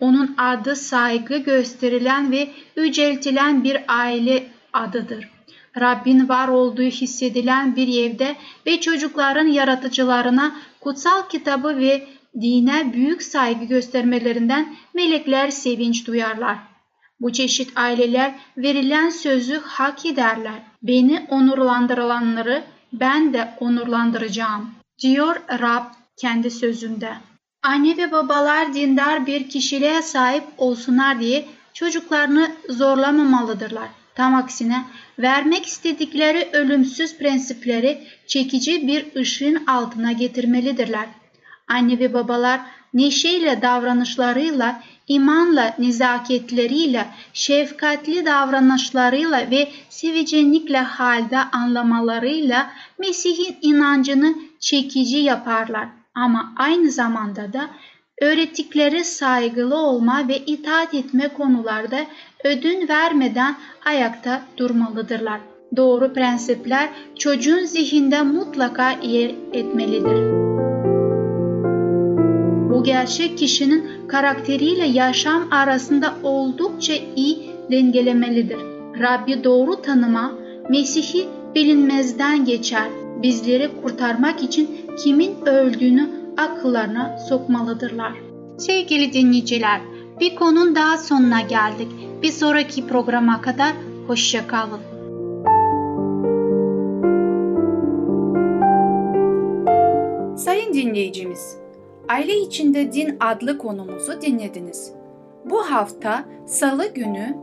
Onun 0.00 0.34
adı 0.38 0.76
saygı 0.76 1.36
gösterilen 1.36 2.30
ve 2.32 2.48
yüceltilen 2.76 3.64
bir 3.64 3.78
aile 3.88 4.46
adıdır. 4.72 5.31
Rabbin 5.80 6.28
var 6.28 6.48
olduğu 6.48 6.82
hissedilen 6.82 7.76
bir 7.76 8.04
evde 8.04 8.36
ve 8.66 8.80
çocukların 8.80 9.46
yaratıcılarına 9.46 10.56
kutsal 10.80 11.28
kitabı 11.28 11.76
ve 11.76 12.06
dine 12.40 12.92
büyük 12.92 13.22
saygı 13.22 13.64
göstermelerinden 13.64 14.76
melekler 14.94 15.50
sevinç 15.50 16.06
duyarlar. 16.06 16.58
Bu 17.20 17.32
çeşit 17.32 17.78
aileler 17.78 18.34
verilen 18.56 19.10
sözü 19.10 19.60
hak 19.64 20.06
ederler. 20.06 20.62
Beni 20.82 21.26
onurlandıranları 21.28 22.62
ben 22.92 23.32
de 23.32 23.54
onurlandıracağım, 23.60 24.70
diyor 25.02 25.36
Rab 25.60 25.84
kendi 26.16 26.50
sözünde. 26.50 27.12
Anne 27.62 27.96
ve 27.96 28.12
babalar 28.12 28.74
dindar 28.74 29.26
bir 29.26 29.48
kişiliğe 29.48 30.02
sahip 30.02 30.44
olsunlar 30.58 31.20
diye 31.20 31.44
çocuklarını 31.74 32.50
zorlamamalıdırlar. 32.68 33.88
Tam 34.14 34.34
aksine 34.34 34.84
vermek 35.18 35.66
istedikleri 35.66 36.48
ölümsüz 36.52 37.18
prensipleri 37.18 38.02
çekici 38.26 38.86
bir 38.86 39.20
ışığın 39.20 39.66
altına 39.66 40.12
getirmelidirler. 40.12 41.06
Anne 41.68 41.98
ve 41.98 42.14
babalar 42.14 42.60
neşeyle 42.94 43.62
davranışlarıyla, 43.62 44.82
imanla, 45.08 45.74
nezaketleriyle, 45.78 47.06
şefkatli 47.32 48.26
davranışlarıyla 48.26 49.50
ve 49.50 49.68
sevicenlikle 49.88 50.78
halde 50.78 51.38
anlamalarıyla 51.38 52.70
Mesih'in 52.98 53.56
inancını 53.62 54.34
çekici 54.60 55.16
yaparlar. 55.16 55.88
Ama 56.14 56.52
aynı 56.56 56.90
zamanda 56.90 57.52
da 57.52 57.70
öğrettikleri 58.20 59.04
saygılı 59.04 59.76
olma 59.76 60.28
ve 60.28 60.38
itaat 60.38 60.94
etme 60.94 61.28
konularda 61.28 61.98
ödün 62.44 62.88
vermeden 62.88 63.54
ayakta 63.84 64.42
durmalıdırlar. 64.56 65.40
Doğru 65.76 66.12
prensipler 66.12 66.88
çocuğun 67.18 67.64
zihinde 67.64 68.22
mutlaka 68.22 68.90
yer 68.90 69.30
etmelidir. 69.52 70.42
Bu 72.70 72.84
gerçek 72.84 73.38
kişinin 73.38 74.08
karakteriyle 74.08 74.86
yaşam 74.86 75.48
arasında 75.50 76.14
oldukça 76.22 76.92
iyi 77.16 77.50
dengelemelidir. 77.70 78.58
Rabbi 79.00 79.44
doğru 79.44 79.82
tanıma, 79.82 80.32
Mesih'i 80.70 81.28
bilinmezden 81.54 82.44
geçer. 82.44 82.88
Bizleri 83.22 83.70
kurtarmak 83.82 84.42
için 84.42 84.70
kimin 85.04 85.34
öldüğünü 85.46 86.10
akıllarına 86.36 87.18
sokmalıdırlar. 87.28 88.12
Sevgili 88.58 89.12
dinleyiciler, 89.12 89.80
bir 90.20 90.34
konun 90.34 90.74
daha 90.74 90.98
sonuna 90.98 91.40
geldik. 91.40 91.88
Bir 92.22 92.30
sonraki 92.32 92.86
programa 92.86 93.40
kadar 93.40 93.72
hoşçakalın. 94.06 94.80
Sayın 100.36 100.74
dinleyicimiz, 100.74 101.56
Aile 102.08 102.36
içinde 102.36 102.92
Din 102.92 103.16
adlı 103.20 103.58
konumuzu 103.58 104.20
dinlediniz. 104.20 104.92
Bu 105.44 105.62
hafta 105.62 106.24
Salı 106.46 106.94
günü 106.94 107.36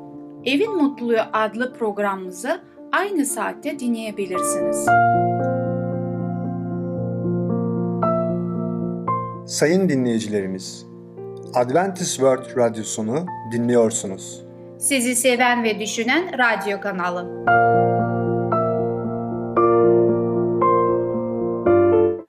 Evin 0.45 0.77
Mutluluğu 0.77 1.21
adlı 1.33 1.74
programımızı 1.74 2.62
aynı 2.91 3.25
saatte 3.25 3.80
dinleyebilirsiniz. 3.80 4.86
Sayın 9.45 9.89
dinleyicilerimiz, 9.89 10.86
Adventist 11.53 12.15
World 12.15 12.58
Radyosunu 12.58 13.25
dinliyorsunuz. 13.51 14.48
Sizi 14.79 15.15
seven 15.15 15.63
ve 15.63 15.79
düşünen 15.79 16.31
radyo 16.37 16.81
kanalı. 16.81 17.45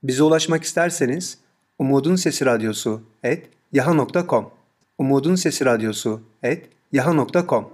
Bize 0.03 0.23
ulaşmak 0.23 0.65
isterseniz 0.65 1.39
Umutun 1.79 2.17
Sesi 2.17 2.47
Radyosu 2.47 3.03
et 3.23 3.49
yaha.com 3.73 4.51
Umutun 4.99 5.35
Sesi 5.35 5.65
Radyosu 5.65 6.21
et 6.43 6.69
yaha.com 6.93 7.69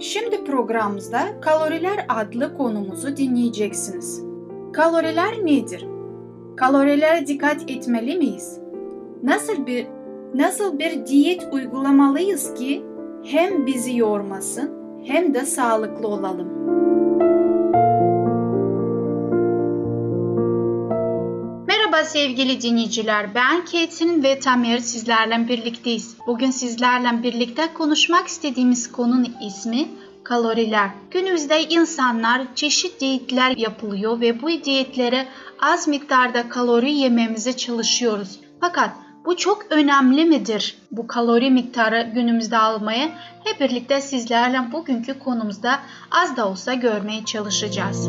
Şimdi 0.00 0.44
programımızda 0.44 1.40
kaloriler 1.40 2.06
adlı 2.08 2.56
konumuzu 2.56 3.16
dinleyeceksiniz. 3.16 4.22
Kaloriler 4.72 5.46
nedir? 5.46 5.86
Kalorilere 6.56 7.26
dikkat 7.26 7.70
etmeli 7.70 8.16
miyiz? 8.16 8.63
Nasıl 9.24 9.66
bir 9.66 9.86
nasıl 10.34 10.78
bir 10.78 11.06
diyet 11.06 11.46
uygulamalıyız 11.52 12.54
ki 12.54 12.84
hem 13.24 13.66
bizi 13.66 13.96
yormasın 13.96 14.70
hem 15.06 15.34
de 15.34 15.46
sağlıklı 15.46 16.08
olalım? 16.08 16.48
Merhaba 21.66 22.04
sevgili 22.04 22.62
dinleyiciler. 22.62 23.34
Ben 23.34 23.64
Ketin 23.64 24.22
ve 24.22 24.38
Tamer 24.40 24.78
sizlerle 24.78 25.48
birlikteyiz. 25.48 26.16
Bugün 26.26 26.50
sizlerle 26.50 27.22
birlikte 27.22 27.62
konuşmak 27.74 28.26
istediğimiz 28.26 28.92
konunun 28.92 29.34
ismi 29.46 29.88
kaloriler. 30.24 30.90
Günümüzde 31.10 31.62
insanlar 31.62 32.54
çeşit 32.54 33.00
diyetler 33.00 33.56
yapılıyor 33.56 34.20
ve 34.20 34.42
bu 34.42 34.64
diyetlere 34.64 35.26
az 35.60 35.88
miktarda 35.88 36.48
kalori 36.48 36.92
yememize 36.92 37.56
çalışıyoruz. 37.56 38.40
Fakat 38.60 39.03
bu 39.24 39.36
çok 39.36 39.66
önemli 39.70 40.24
midir? 40.24 40.76
Bu 40.92 41.06
kalori 41.06 41.50
miktarı 41.50 42.10
günümüzde 42.14 42.58
almaya 42.58 43.08
hep 43.44 43.60
birlikte 43.60 44.00
sizlerle 44.00 44.72
bugünkü 44.72 45.18
konumuzda 45.18 45.80
az 46.10 46.36
da 46.36 46.48
olsa 46.48 46.74
görmeye 46.74 47.24
çalışacağız. 47.24 48.08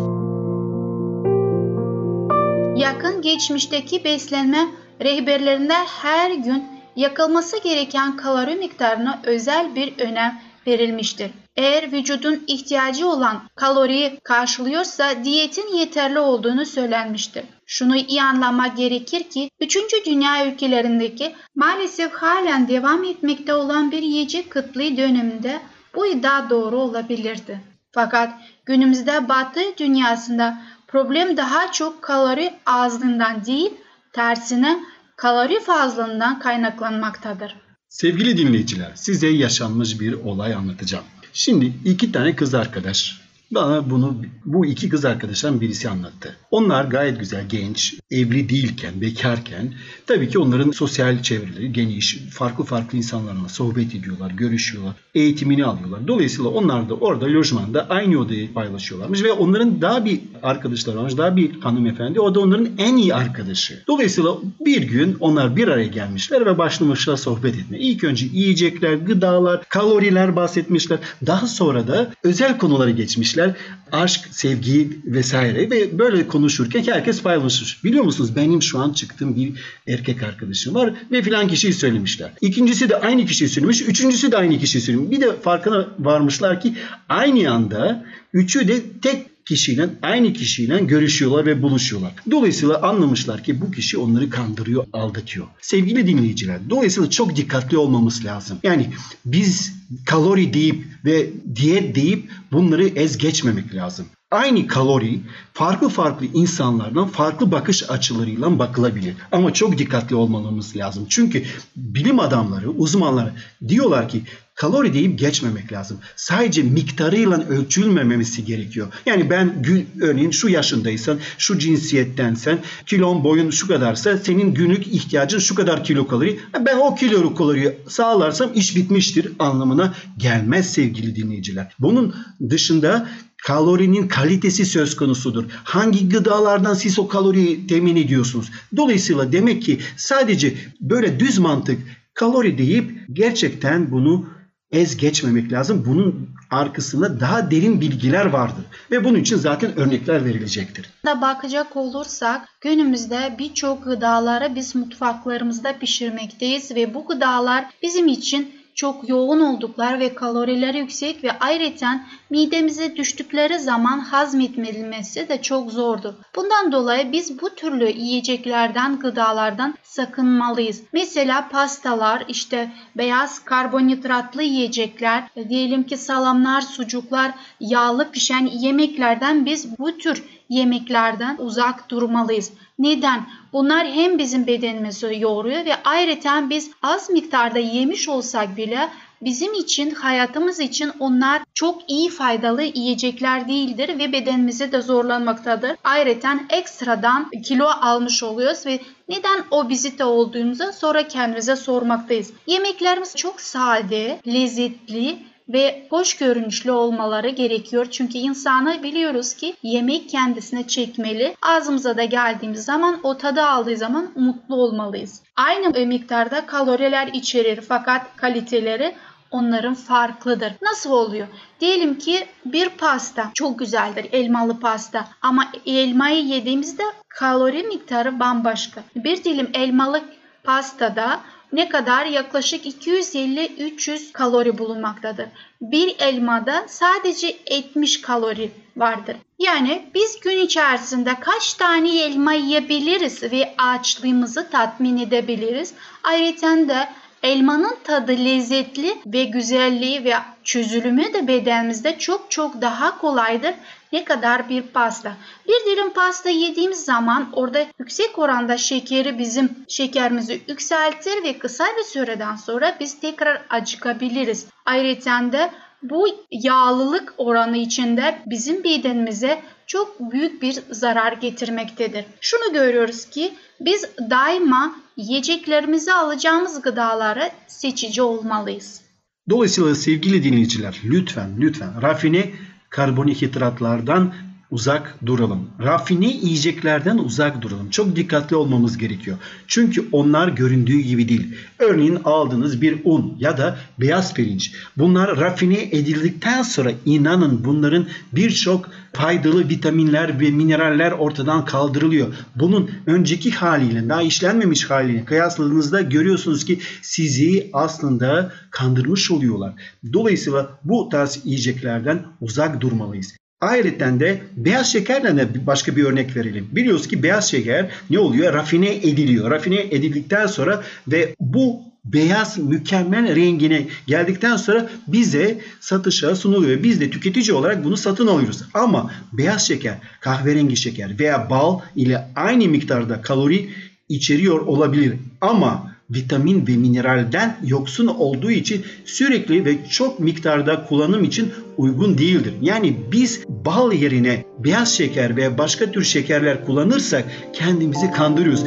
Yakın 2.75 3.21
geçmişteki 3.21 4.03
beslenme 4.03 4.67
rehberlerinde 5.01 5.73
her 5.73 6.31
gün 6.31 6.63
yakılması 6.95 7.63
gereken 7.63 8.17
kalori 8.17 8.55
miktarına 8.55 9.19
özel 9.23 9.75
bir 9.75 9.99
önem 9.99 10.41
verilmiştir. 10.67 11.31
Eğer 11.55 11.91
vücudun 11.91 12.43
ihtiyacı 12.47 13.07
olan 13.07 13.41
kaloriyi 13.55 14.19
karşılıyorsa 14.23 15.23
diyetin 15.23 15.77
yeterli 15.77 16.19
olduğunu 16.19 16.65
söylenmiştir. 16.65 17.43
Şunu 17.65 17.95
iyi 17.95 18.23
anlamak 18.23 18.77
gerekir 18.77 19.29
ki 19.29 19.49
3. 19.59 19.77
dünya 20.05 20.47
ülkelerindeki 20.47 21.35
maalesef 21.55 22.13
halen 22.13 22.67
devam 22.67 23.03
etmekte 23.03 23.53
olan 23.53 23.91
bir 23.91 24.01
yiyecek 24.01 24.49
kıtlığı 24.49 24.97
döneminde 24.97 25.61
bu 25.95 26.05
iddia 26.05 26.49
doğru 26.49 26.77
olabilirdi. 26.77 27.61
Fakat 27.91 28.33
günümüzde 28.65 29.29
batı 29.29 29.59
dünyasında 29.77 30.61
problem 30.87 31.37
daha 31.37 31.71
çok 31.71 32.01
kalori 32.01 32.53
azlığından 32.65 33.45
değil, 33.45 33.71
tersine 34.13 34.79
kalori 35.15 35.59
fazlalığından 35.59 36.39
kaynaklanmaktadır. 36.39 37.55
Sevgili 37.89 38.37
dinleyiciler, 38.37 38.91
size 38.95 39.27
yaşanmış 39.27 39.99
bir 39.99 40.13
olay 40.13 40.53
anlatacağım. 40.53 41.05
Şimdi 41.33 41.73
iki 41.85 42.11
tane 42.11 42.35
kız 42.35 42.53
arkadaş 42.53 43.24
bana 43.51 43.89
bunu 43.89 44.15
bu 44.45 44.65
iki 44.65 44.89
kız 44.89 45.05
arkadaştan 45.05 45.61
birisi 45.61 45.89
anlattı. 45.89 46.35
Onlar 46.51 46.85
gayet 46.85 47.19
güzel 47.19 47.49
genç, 47.49 47.95
evli 48.11 48.49
değilken, 48.49 49.01
bekarken 49.01 49.73
tabii 50.07 50.29
ki 50.29 50.39
onların 50.39 50.71
sosyal 50.71 51.21
çevreleri 51.21 51.73
geniş, 51.73 52.17
farklı 52.31 52.63
farklı 52.63 52.97
insanlarla 52.97 53.49
sohbet 53.49 53.95
ediyorlar, 53.95 54.31
görüşüyorlar, 54.31 54.93
eğitimini 55.15 55.65
alıyorlar. 55.65 56.07
Dolayısıyla 56.07 56.49
onlar 56.49 56.89
da 56.89 56.93
orada 56.93 57.25
lojmanda 57.25 57.89
aynı 57.89 58.19
odayı 58.19 58.53
paylaşıyorlarmış 58.53 59.23
ve 59.23 59.31
onların 59.31 59.81
daha 59.81 60.05
bir 60.05 60.19
arkadaşları 60.43 60.97
varmış, 60.97 61.17
daha 61.17 61.35
bir 61.35 61.59
hanımefendi. 61.59 62.19
O 62.19 62.35
da 62.35 62.39
onların 62.39 62.69
en 62.77 62.97
iyi 62.97 63.15
arkadaşı. 63.15 63.83
Dolayısıyla 63.87 64.37
bir 64.65 64.81
gün 64.81 65.17
onlar 65.19 65.55
bir 65.55 65.67
araya 65.67 65.87
gelmişler 65.87 66.45
ve 66.45 66.57
başlamışlar 66.57 67.17
sohbet 67.17 67.55
etmeye. 67.55 67.79
İlk 67.79 68.03
önce 68.03 68.25
yiyecekler, 68.33 68.93
gıdalar, 68.93 69.69
kaloriler 69.69 70.35
bahsetmişler. 70.35 70.99
Daha 71.25 71.47
sonra 71.47 71.87
da 71.87 72.13
özel 72.23 72.57
konuları 72.57 72.91
geçmişler 72.91 73.34
demişler 73.35 73.55
aşk, 73.91 74.27
sevgi 74.31 74.89
vesaire 75.05 75.69
ve 75.69 75.99
böyle 75.99 76.27
konuşurken 76.27 76.83
herkes 76.83 77.21
paylaşmış. 77.21 77.83
Biliyor 77.83 78.03
musunuz 78.03 78.35
benim 78.35 78.61
şu 78.61 78.79
an 78.79 78.93
çıktığım 78.93 79.35
bir 79.35 79.53
erkek 79.87 80.23
arkadaşım 80.23 80.75
var 80.75 80.93
ve 81.11 81.21
filan 81.21 81.47
kişiyi 81.47 81.73
söylemişler. 81.73 82.31
İkincisi 82.41 82.89
de 82.89 82.95
aynı 82.99 83.25
kişiyi 83.25 83.49
söylemiş. 83.49 83.81
Üçüncüsü 83.81 84.31
de 84.31 84.37
aynı 84.37 84.59
kişiyi 84.59 84.81
söylemiş. 84.81 85.11
Bir 85.11 85.21
de 85.21 85.39
farkına 85.39 85.87
varmışlar 85.99 86.61
ki 86.61 86.73
aynı 87.09 87.51
anda 87.51 88.05
üçü 88.33 88.67
de 88.67 88.81
tek 89.01 89.34
kişiyle 89.45 89.89
aynı 90.01 90.33
kişiyle 90.33 90.79
görüşüyorlar 90.79 91.45
ve 91.45 91.61
buluşuyorlar. 91.61 92.11
Dolayısıyla 92.31 92.81
anlamışlar 92.81 93.43
ki 93.43 93.61
bu 93.61 93.71
kişi 93.71 93.97
onları 93.97 94.29
kandırıyor, 94.29 94.85
aldatıyor. 94.93 95.47
Sevgili 95.61 96.07
dinleyiciler, 96.07 96.59
dolayısıyla 96.69 97.09
çok 97.09 97.35
dikkatli 97.35 97.77
olmamız 97.77 98.25
lazım. 98.25 98.57
Yani 98.63 98.89
biz 99.25 99.73
kalori 100.05 100.53
deyip 100.53 100.85
ve 101.05 101.29
diyet 101.55 101.95
deyip 101.95 102.29
bunları 102.51 102.87
ez 102.87 103.17
geçmemek 103.17 103.75
lazım. 103.75 104.05
Aynı 104.35 104.67
kalori 104.67 105.19
farklı 105.53 105.89
farklı 105.89 106.25
insanlardan 106.33 107.07
farklı 107.07 107.51
bakış 107.51 107.89
açılarıyla 107.89 108.59
bakılabilir. 108.59 109.15
Ama 109.31 109.53
çok 109.53 109.77
dikkatli 109.77 110.15
olmamız 110.15 110.77
lazım. 110.77 111.05
Çünkü 111.09 111.43
bilim 111.75 112.19
adamları, 112.19 112.69
uzmanları 112.69 113.33
diyorlar 113.67 114.09
ki 114.09 114.23
kalori 114.55 114.93
deyip 114.93 115.19
geçmemek 115.19 115.71
lazım. 115.73 115.97
Sadece 116.15 116.63
miktarıyla 116.63 117.47
ölçülmemesi 117.47 118.45
gerekiyor. 118.45 118.87
Yani 119.05 119.29
ben 119.29 119.63
örneğin 120.01 120.31
şu 120.31 120.49
yaşındaysan, 120.49 121.19
şu 121.37 121.59
cinsiyettensen, 121.59 122.59
kilon 122.85 123.23
boyun 123.23 123.49
şu 123.49 123.67
kadarsa 123.67 124.17
senin 124.17 124.53
günlük 124.53 124.87
ihtiyacın 124.87 125.39
şu 125.39 125.55
kadar 125.55 125.83
kilo 125.83 126.07
kalori. 126.07 126.39
Ben 126.65 126.77
o 126.77 126.95
kilo 126.95 127.35
kaloriyi 127.35 127.73
sağlarsam 127.87 128.49
iş 128.55 128.75
bitmiştir 128.75 129.31
anlamına 129.39 129.93
gelmez 130.17 130.73
sevgili 130.73 131.15
dinleyiciler. 131.15 131.75
Bunun 131.79 132.15
dışında 132.49 133.07
kalorinin 133.43 134.07
kalitesi 134.07 134.65
söz 134.65 134.95
konusudur. 134.95 135.43
Hangi 135.63 136.09
gıdalardan 136.09 136.73
siz 136.73 136.99
o 136.99 137.07
kaloriyi 137.07 137.67
temin 137.67 137.95
ediyorsunuz? 137.95 138.51
Dolayısıyla 138.75 139.31
demek 139.31 139.63
ki 139.63 139.79
sadece 139.97 140.53
böyle 140.81 141.19
düz 141.19 141.37
mantık 141.37 141.79
kalori 142.13 142.57
deyip 142.57 142.91
gerçekten 143.13 143.91
bunu 143.91 144.25
ez 144.71 144.97
geçmemek 144.97 145.51
lazım. 145.51 145.83
Bunun 145.87 146.29
arkasında 146.51 147.19
daha 147.19 147.51
derin 147.51 147.81
bilgiler 147.81 148.25
vardır. 148.25 148.65
Ve 148.91 149.03
bunun 149.03 149.19
için 149.19 149.37
zaten 149.37 149.79
örnekler 149.79 150.25
verilecektir. 150.25 150.89
Da 151.05 151.21
bakacak 151.21 151.75
olursak 151.75 152.41
günümüzde 152.61 153.35
birçok 153.39 153.83
gıdaları 153.83 154.55
biz 154.55 154.75
mutfaklarımızda 154.75 155.77
pişirmekteyiz 155.79 156.75
ve 156.75 156.93
bu 156.93 157.07
gıdalar 157.07 157.65
bizim 157.81 158.07
için 158.07 158.51
çok 158.75 159.09
yoğun 159.09 159.39
olduklar 159.39 159.99
ve 159.99 160.15
kalorileri 160.15 160.77
yüksek 160.77 161.23
ve 161.23 161.39
ayrıca 161.39 162.01
midemize 162.29 162.95
düştükleri 162.95 163.59
zaman 163.59 163.99
hazmetmesi 163.99 165.29
de 165.29 165.41
çok 165.41 165.71
zordur. 165.71 166.13
Bundan 166.35 166.71
dolayı 166.71 167.11
biz 167.11 167.41
bu 167.41 167.55
türlü 167.55 167.89
yiyeceklerden, 167.89 168.99
gıdalardan 168.99 169.75
sakınmalıyız. 169.83 170.81
Mesela 170.93 171.49
pastalar, 171.49 172.23
işte 172.27 172.71
beyaz 172.95 173.45
karbonhidratlı 173.45 174.43
yiyecekler, 174.43 175.23
diyelim 175.49 175.83
ki 175.83 175.97
salamlar, 175.97 176.61
sucuklar, 176.61 177.31
yağlı 177.59 178.11
pişen 178.11 178.45
yemeklerden 178.45 179.45
biz 179.45 179.79
bu 179.79 179.97
tür 179.97 180.23
yemeklerden 180.49 181.37
uzak 181.39 181.89
durmalıyız. 181.89 182.51
Neden? 182.79 183.25
Bunlar 183.53 183.87
hem 183.87 184.17
bizim 184.17 184.47
bedenimizi 184.47 185.15
yoruyor 185.19 185.65
ve 185.65 185.75
ayrıca 185.83 186.49
biz 186.49 186.71
az 186.81 187.09
miktarda 187.09 187.59
yemiş 187.59 188.09
olsak 188.09 188.57
bile 188.57 188.89
bizim 189.25 189.53
için, 189.53 189.91
hayatımız 189.91 190.59
için 190.59 190.91
onlar 190.99 191.41
çok 191.53 191.89
iyi 191.89 192.09
faydalı 192.09 192.63
yiyecekler 192.63 193.47
değildir 193.47 193.99
ve 193.99 194.11
bedenimizi 194.11 194.71
de 194.71 194.81
zorlanmaktadır. 194.81 195.71
Ayrıca 195.83 196.39
ekstradan 196.49 197.29
kilo 197.43 197.65
almış 197.65 198.23
oluyoruz 198.23 198.65
ve 198.65 198.79
neden 199.09 199.43
obezite 199.51 200.05
olduğumuzu 200.05 200.63
sonra 200.73 201.07
kendimize 201.07 201.55
sormaktayız. 201.55 202.33
Yemeklerimiz 202.47 203.15
çok 203.15 203.41
sade, 203.41 204.19
lezzetli 204.27 205.17
ve 205.49 205.87
hoş 205.89 206.17
görünüşlü 206.17 206.71
olmaları 206.71 207.29
gerekiyor. 207.29 207.87
Çünkü 207.91 208.17
insanı 208.17 208.83
biliyoruz 208.83 209.33
ki 209.33 209.55
yemek 209.63 210.09
kendisine 210.09 210.67
çekmeli. 210.67 211.35
Ağzımıza 211.41 211.97
da 211.97 212.03
geldiğimiz 212.03 212.65
zaman 212.65 212.99
o 213.03 213.17
tadı 213.17 213.41
aldığı 213.41 213.77
zaman 213.77 214.11
mutlu 214.15 214.55
olmalıyız. 214.55 215.21
Aynı 215.35 215.85
miktarda 215.85 216.45
kaloriler 216.45 217.07
içerir 217.07 217.61
fakat 217.61 218.15
kaliteleri 218.15 218.95
onların 219.31 219.73
farklıdır. 219.73 220.53
Nasıl 220.61 220.91
oluyor? 220.91 221.27
Diyelim 221.59 221.97
ki 221.97 222.27
bir 222.45 222.69
pasta 222.69 223.31
çok 223.33 223.59
güzeldir 223.59 224.07
elmalı 224.11 224.59
pasta 224.59 225.07
ama 225.21 225.51
elmayı 225.65 226.25
yediğimizde 226.25 226.83
kalori 227.09 227.63
miktarı 227.63 228.19
bambaşka. 228.19 228.83
Bir 228.95 229.23
dilim 229.23 229.49
elmalı 229.53 230.01
pastada 230.43 231.21
ne 231.53 231.69
kadar 231.69 232.05
yaklaşık 232.05 232.65
250-300 232.65 234.11
kalori 234.11 234.57
bulunmaktadır. 234.57 235.25
Bir 235.61 235.95
elmada 235.99 236.65
sadece 236.67 237.37
70 237.51 238.01
kalori 238.01 238.51
vardır. 238.77 239.15
Yani 239.39 239.89
biz 239.93 240.19
gün 240.19 240.37
içerisinde 240.37 241.15
kaç 241.19 241.53
tane 241.53 242.01
elma 242.01 242.33
yiyebiliriz 242.33 243.23
ve 243.23 243.55
açlığımızı 243.57 244.49
tatmin 244.49 244.97
edebiliriz. 244.97 245.73
Ayrıca 246.03 246.69
da 246.69 246.89
elmanın 247.25 247.75
tadı 247.83 248.11
lezzetli 248.11 248.97
ve 249.05 249.23
güzelliği 249.23 250.03
ve 250.03 250.13
çözülümü 250.43 251.13
de 251.13 251.27
bedenimizde 251.27 251.99
çok 251.99 252.31
çok 252.31 252.61
daha 252.61 252.97
kolaydır 252.97 253.53
ne 253.93 254.03
kadar 254.03 254.49
bir 254.49 254.61
pasta. 254.61 255.13
Bir 255.47 255.71
dilim 255.71 255.93
pasta 255.93 256.29
yediğimiz 256.29 256.85
zaman 256.85 257.29
orada 257.33 257.65
yüksek 257.79 258.19
oranda 258.19 258.57
şekeri 258.57 259.19
bizim 259.19 259.49
şekerimizi 259.67 260.41
yükseltir 260.47 261.23
ve 261.23 261.39
kısa 261.39 261.65
bir 261.77 261.83
süreden 261.83 262.35
sonra 262.35 262.75
biz 262.79 262.99
tekrar 262.99 263.41
acıkabiliriz. 263.49 264.47
Ayrıca 264.65 265.31
da 265.31 265.49
bu 265.89 266.07
yağlılık 266.31 267.13
oranı 267.17 267.57
içinde 267.57 268.21
bizim 268.25 268.63
bedenimize 268.63 269.41
çok 269.67 270.11
büyük 270.11 270.41
bir 270.41 270.59
zarar 270.71 271.13
getirmektedir. 271.13 272.05
Şunu 272.21 272.53
görüyoruz 272.53 273.05
ki 273.05 273.33
biz 273.59 273.85
daima 274.09 274.75
yiyeceklerimizi 274.97 275.93
alacağımız 275.93 276.61
gıdaları 276.61 277.29
seçici 277.47 278.01
olmalıyız. 278.01 278.81
Dolayısıyla 279.29 279.75
sevgili 279.75 280.23
dinleyiciler 280.23 280.81
lütfen 280.83 281.29
lütfen 281.41 281.81
rafine 281.81 282.31
karbonhidratlardan 282.69 284.13
uzak 284.55 284.95
duralım. 285.05 285.49
Rafine 285.63 286.07
yiyeceklerden 286.07 286.97
uzak 286.97 287.41
duralım. 287.41 287.69
Çok 287.69 287.95
dikkatli 287.95 288.35
olmamız 288.35 288.77
gerekiyor. 288.77 289.17
Çünkü 289.47 289.85
onlar 289.91 290.27
göründüğü 290.27 290.79
gibi 290.79 291.09
değil. 291.09 291.35
Örneğin 291.59 291.99
aldığınız 292.03 292.61
bir 292.61 292.81
un 292.83 293.17
ya 293.19 293.37
da 293.37 293.57
beyaz 293.79 294.13
pirinç. 294.13 294.51
Bunlar 294.77 295.19
rafine 295.19 295.61
edildikten 295.61 296.41
sonra 296.41 296.71
inanın 296.85 297.45
bunların 297.45 297.87
birçok 298.11 298.69
faydalı 298.93 299.49
vitaminler 299.49 300.19
ve 300.19 300.31
mineraller 300.31 300.91
ortadan 300.91 301.45
kaldırılıyor. 301.45 302.07
Bunun 302.35 302.71
önceki 302.85 303.31
haliyle 303.31 303.89
daha 303.89 304.01
işlenmemiş 304.01 304.69
haliyle 304.69 305.05
kıyasladığınızda 305.05 305.81
görüyorsunuz 305.81 306.45
ki 306.45 306.59
sizi 306.81 307.49
aslında 307.53 308.31
kandırmış 308.51 309.11
oluyorlar. 309.11 309.53
Dolayısıyla 309.93 310.59
bu 310.63 310.89
tarz 310.89 311.19
yiyeceklerden 311.23 312.05
uzak 312.21 312.61
durmalıyız. 312.61 313.24
Ayrıca 313.41 313.99
de 313.99 314.21
beyaz 314.37 314.71
şekerle 314.71 315.17
de 315.17 315.47
başka 315.47 315.75
bir 315.75 315.83
örnek 315.83 316.15
verelim. 316.15 316.47
Biliyoruz 316.51 316.87
ki 316.87 317.03
beyaz 317.03 317.31
şeker 317.31 317.71
ne 317.89 317.99
oluyor? 317.99 318.33
Rafine 318.33 318.75
ediliyor. 318.75 319.31
Rafine 319.31 319.59
edildikten 319.61 320.27
sonra 320.27 320.63
ve 320.87 321.15
bu 321.19 321.61
beyaz 321.85 322.37
mükemmel 322.37 323.15
rengine 323.15 323.67
geldikten 323.87 324.37
sonra 324.37 324.69
bize 324.87 325.41
satışa 325.59 326.15
sunuluyor. 326.15 326.63
Biz 326.63 326.81
de 326.81 326.89
tüketici 326.89 327.33
olarak 327.33 327.63
bunu 327.63 327.77
satın 327.77 328.07
alıyoruz. 328.07 328.41
Ama 328.53 328.91
beyaz 329.13 329.47
şeker, 329.47 329.77
kahverengi 329.99 330.57
şeker 330.57 330.99
veya 330.99 331.29
bal 331.29 331.59
ile 331.75 332.07
aynı 332.15 332.47
miktarda 332.47 333.01
kalori 333.01 333.49
içeriyor 333.89 334.39
olabilir. 334.39 334.93
Ama 335.21 335.74
vitamin 335.89 336.47
ve 336.47 336.57
mineralden 336.57 337.37
yoksun 337.43 337.87
olduğu 337.87 338.31
için 338.31 338.65
sürekli 338.85 339.45
ve 339.45 339.69
çok 339.69 339.99
miktarda 339.99 340.65
kullanım 340.65 341.03
için 341.03 341.33
uygun 341.57 341.97
değildir. 341.97 342.33
Yani 342.41 342.77
biz 342.91 343.23
bal 343.27 343.73
yerine 343.73 344.25
beyaz 344.39 344.73
şeker 344.73 345.15
veya 345.15 345.37
başka 345.37 345.71
tür 345.71 345.83
şekerler 345.83 346.45
kullanırsak 346.45 347.05
kendimizi 347.33 347.91
kandırıyoruz. 347.91 348.43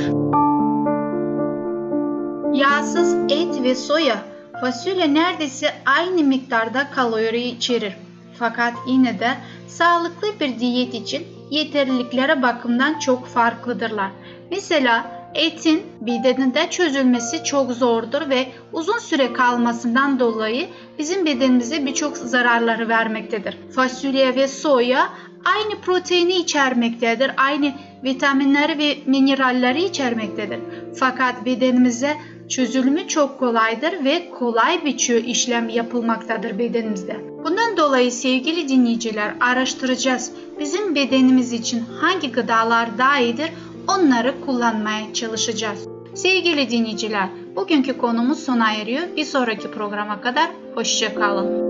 Yağsız 2.60 3.14
et 3.28 3.62
ve 3.62 3.74
soya, 3.74 4.22
fasulye 4.60 5.14
neredeyse 5.14 5.66
aynı 5.86 6.24
miktarda 6.24 6.90
kalori 6.90 7.42
içerir. 7.42 7.92
Fakat 8.38 8.74
yine 8.88 9.20
de 9.20 9.28
sağlıklı 9.66 10.28
bir 10.40 10.60
diyet 10.60 10.94
için 10.94 11.22
yeterlilikleri 11.50 12.42
bakımından 12.42 12.98
çok 12.98 13.26
farklıdırlar. 13.26 14.10
Mesela 14.50 15.17
Etin 15.34 15.82
bedeninde 16.00 16.70
çözülmesi 16.70 17.44
çok 17.44 17.72
zordur 17.72 18.30
ve 18.30 18.46
uzun 18.72 18.98
süre 18.98 19.32
kalmasından 19.32 20.20
dolayı 20.20 20.66
bizim 20.98 21.26
bedenimize 21.26 21.86
birçok 21.86 22.16
zararları 22.16 22.88
vermektedir. 22.88 23.58
Fasulye 23.74 24.34
ve 24.34 24.48
soya 24.48 25.08
aynı 25.44 25.80
proteini 25.80 26.32
içermektedir, 26.32 27.30
aynı 27.36 27.72
vitaminleri 28.04 28.78
ve 28.78 28.98
mineralleri 29.06 29.84
içermektedir. 29.84 30.60
Fakat 30.94 31.44
bedenimize 31.44 32.16
çözülümü 32.48 33.08
çok 33.08 33.38
kolaydır 33.38 34.04
ve 34.04 34.30
kolay 34.30 34.84
bir 34.84 35.24
işlem 35.24 35.68
yapılmaktadır 35.68 36.58
bedenimizde. 36.58 37.16
Bundan 37.44 37.76
dolayı 37.76 38.12
sevgili 38.12 38.68
dinleyiciler 38.68 39.34
araştıracağız. 39.40 40.32
Bizim 40.60 40.94
bedenimiz 40.94 41.52
için 41.52 41.84
hangi 42.00 42.32
gıdalar 42.32 42.98
daha 42.98 43.18
iyidir 43.18 43.48
onları 43.88 44.40
kullanmaya 44.46 45.12
çalışacağız. 45.12 45.88
Sevgili 46.14 46.70
dinleyiciler, 46.70 47.28
bugünkü 47.56 47.98
konumuz 47.98 48.38
sona 48.38 48.74
eriyor. 48.74 49.02
Bir 49.16 49.24
sonraki 49.24 49.70
programa 49.70 50.20
kadar 50.20 50.50
hoşçakalın. 50.74 51.68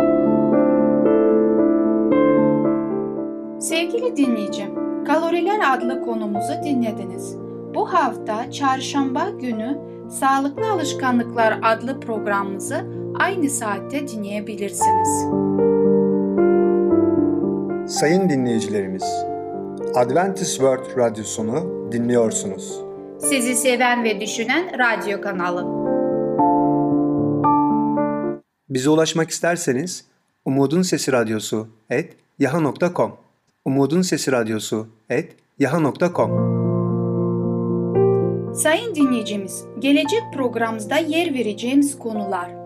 Sevgili 3.60 4.16
dinleyicim, 4.16 4.88
Kaloriler 5.04 5.60
adlı 5.76 6.02
konumuzu 6.04 6.52
dinlediniz. 6.64 7.36
Bu 7.74 7.92
hafta 7.92 8.50
çarşamba 8.50 9.30
günü 9.40 9.78
Sağlıklı 10.10 10.70
Alışkanlıklar 10.70 11.58
adlı 11.62 12.00
programımızı 12.00 12.86
aynı 13.18 13.50
saatte 13.50 14.08
dinleyebilirsiniz. 14.08 15.08
Sayın 17.98 18.28
dinleyicilerimiz, 18.28 19.04
Adventist 19.94 20.52
World 20.52 20.96
Radyosunu 20.96 21.77
dinliyorsunuz. 21.92 22.80
Sizi 23.20 23.54
seven 23.54 24.04
ve 24.04 24.20
düşünen 24.20 24.78
radyo 24.78 25.20
kanalı. 25.20 25.78
Bize 28.68 28.90
ulaşmak 28.90 29.30
isterseniz 29.30 30.04
Umutun 30.44 30.82
Sesi 30.82 31.12
Radyosu 31.12 31.68
et 31.90 32.16
yaha.com 32.38 33.12
Umutun 33.64 34.02
Sesi 34.02 34.32
Radyosu 34.32 34.86
et 35.10 35.36
yaha.com 35.58 36.58
Sayın 38.54 38.94
dinleyicimiz, 38.94 39.64
gelecek 39.78 40.22
programımızda 40.34 40.96
yer 40.96 41.34
vereceğimiz 41.34 41.98
konular 41.98 42.58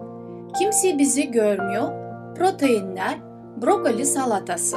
Kimse 0.59 0.99
bizi 0.99 1.31
görmüyor, 1.31 1.89
proteinler, 2.37 3.19
brokoli 3.63 4.07
salatası. 4.07 4.77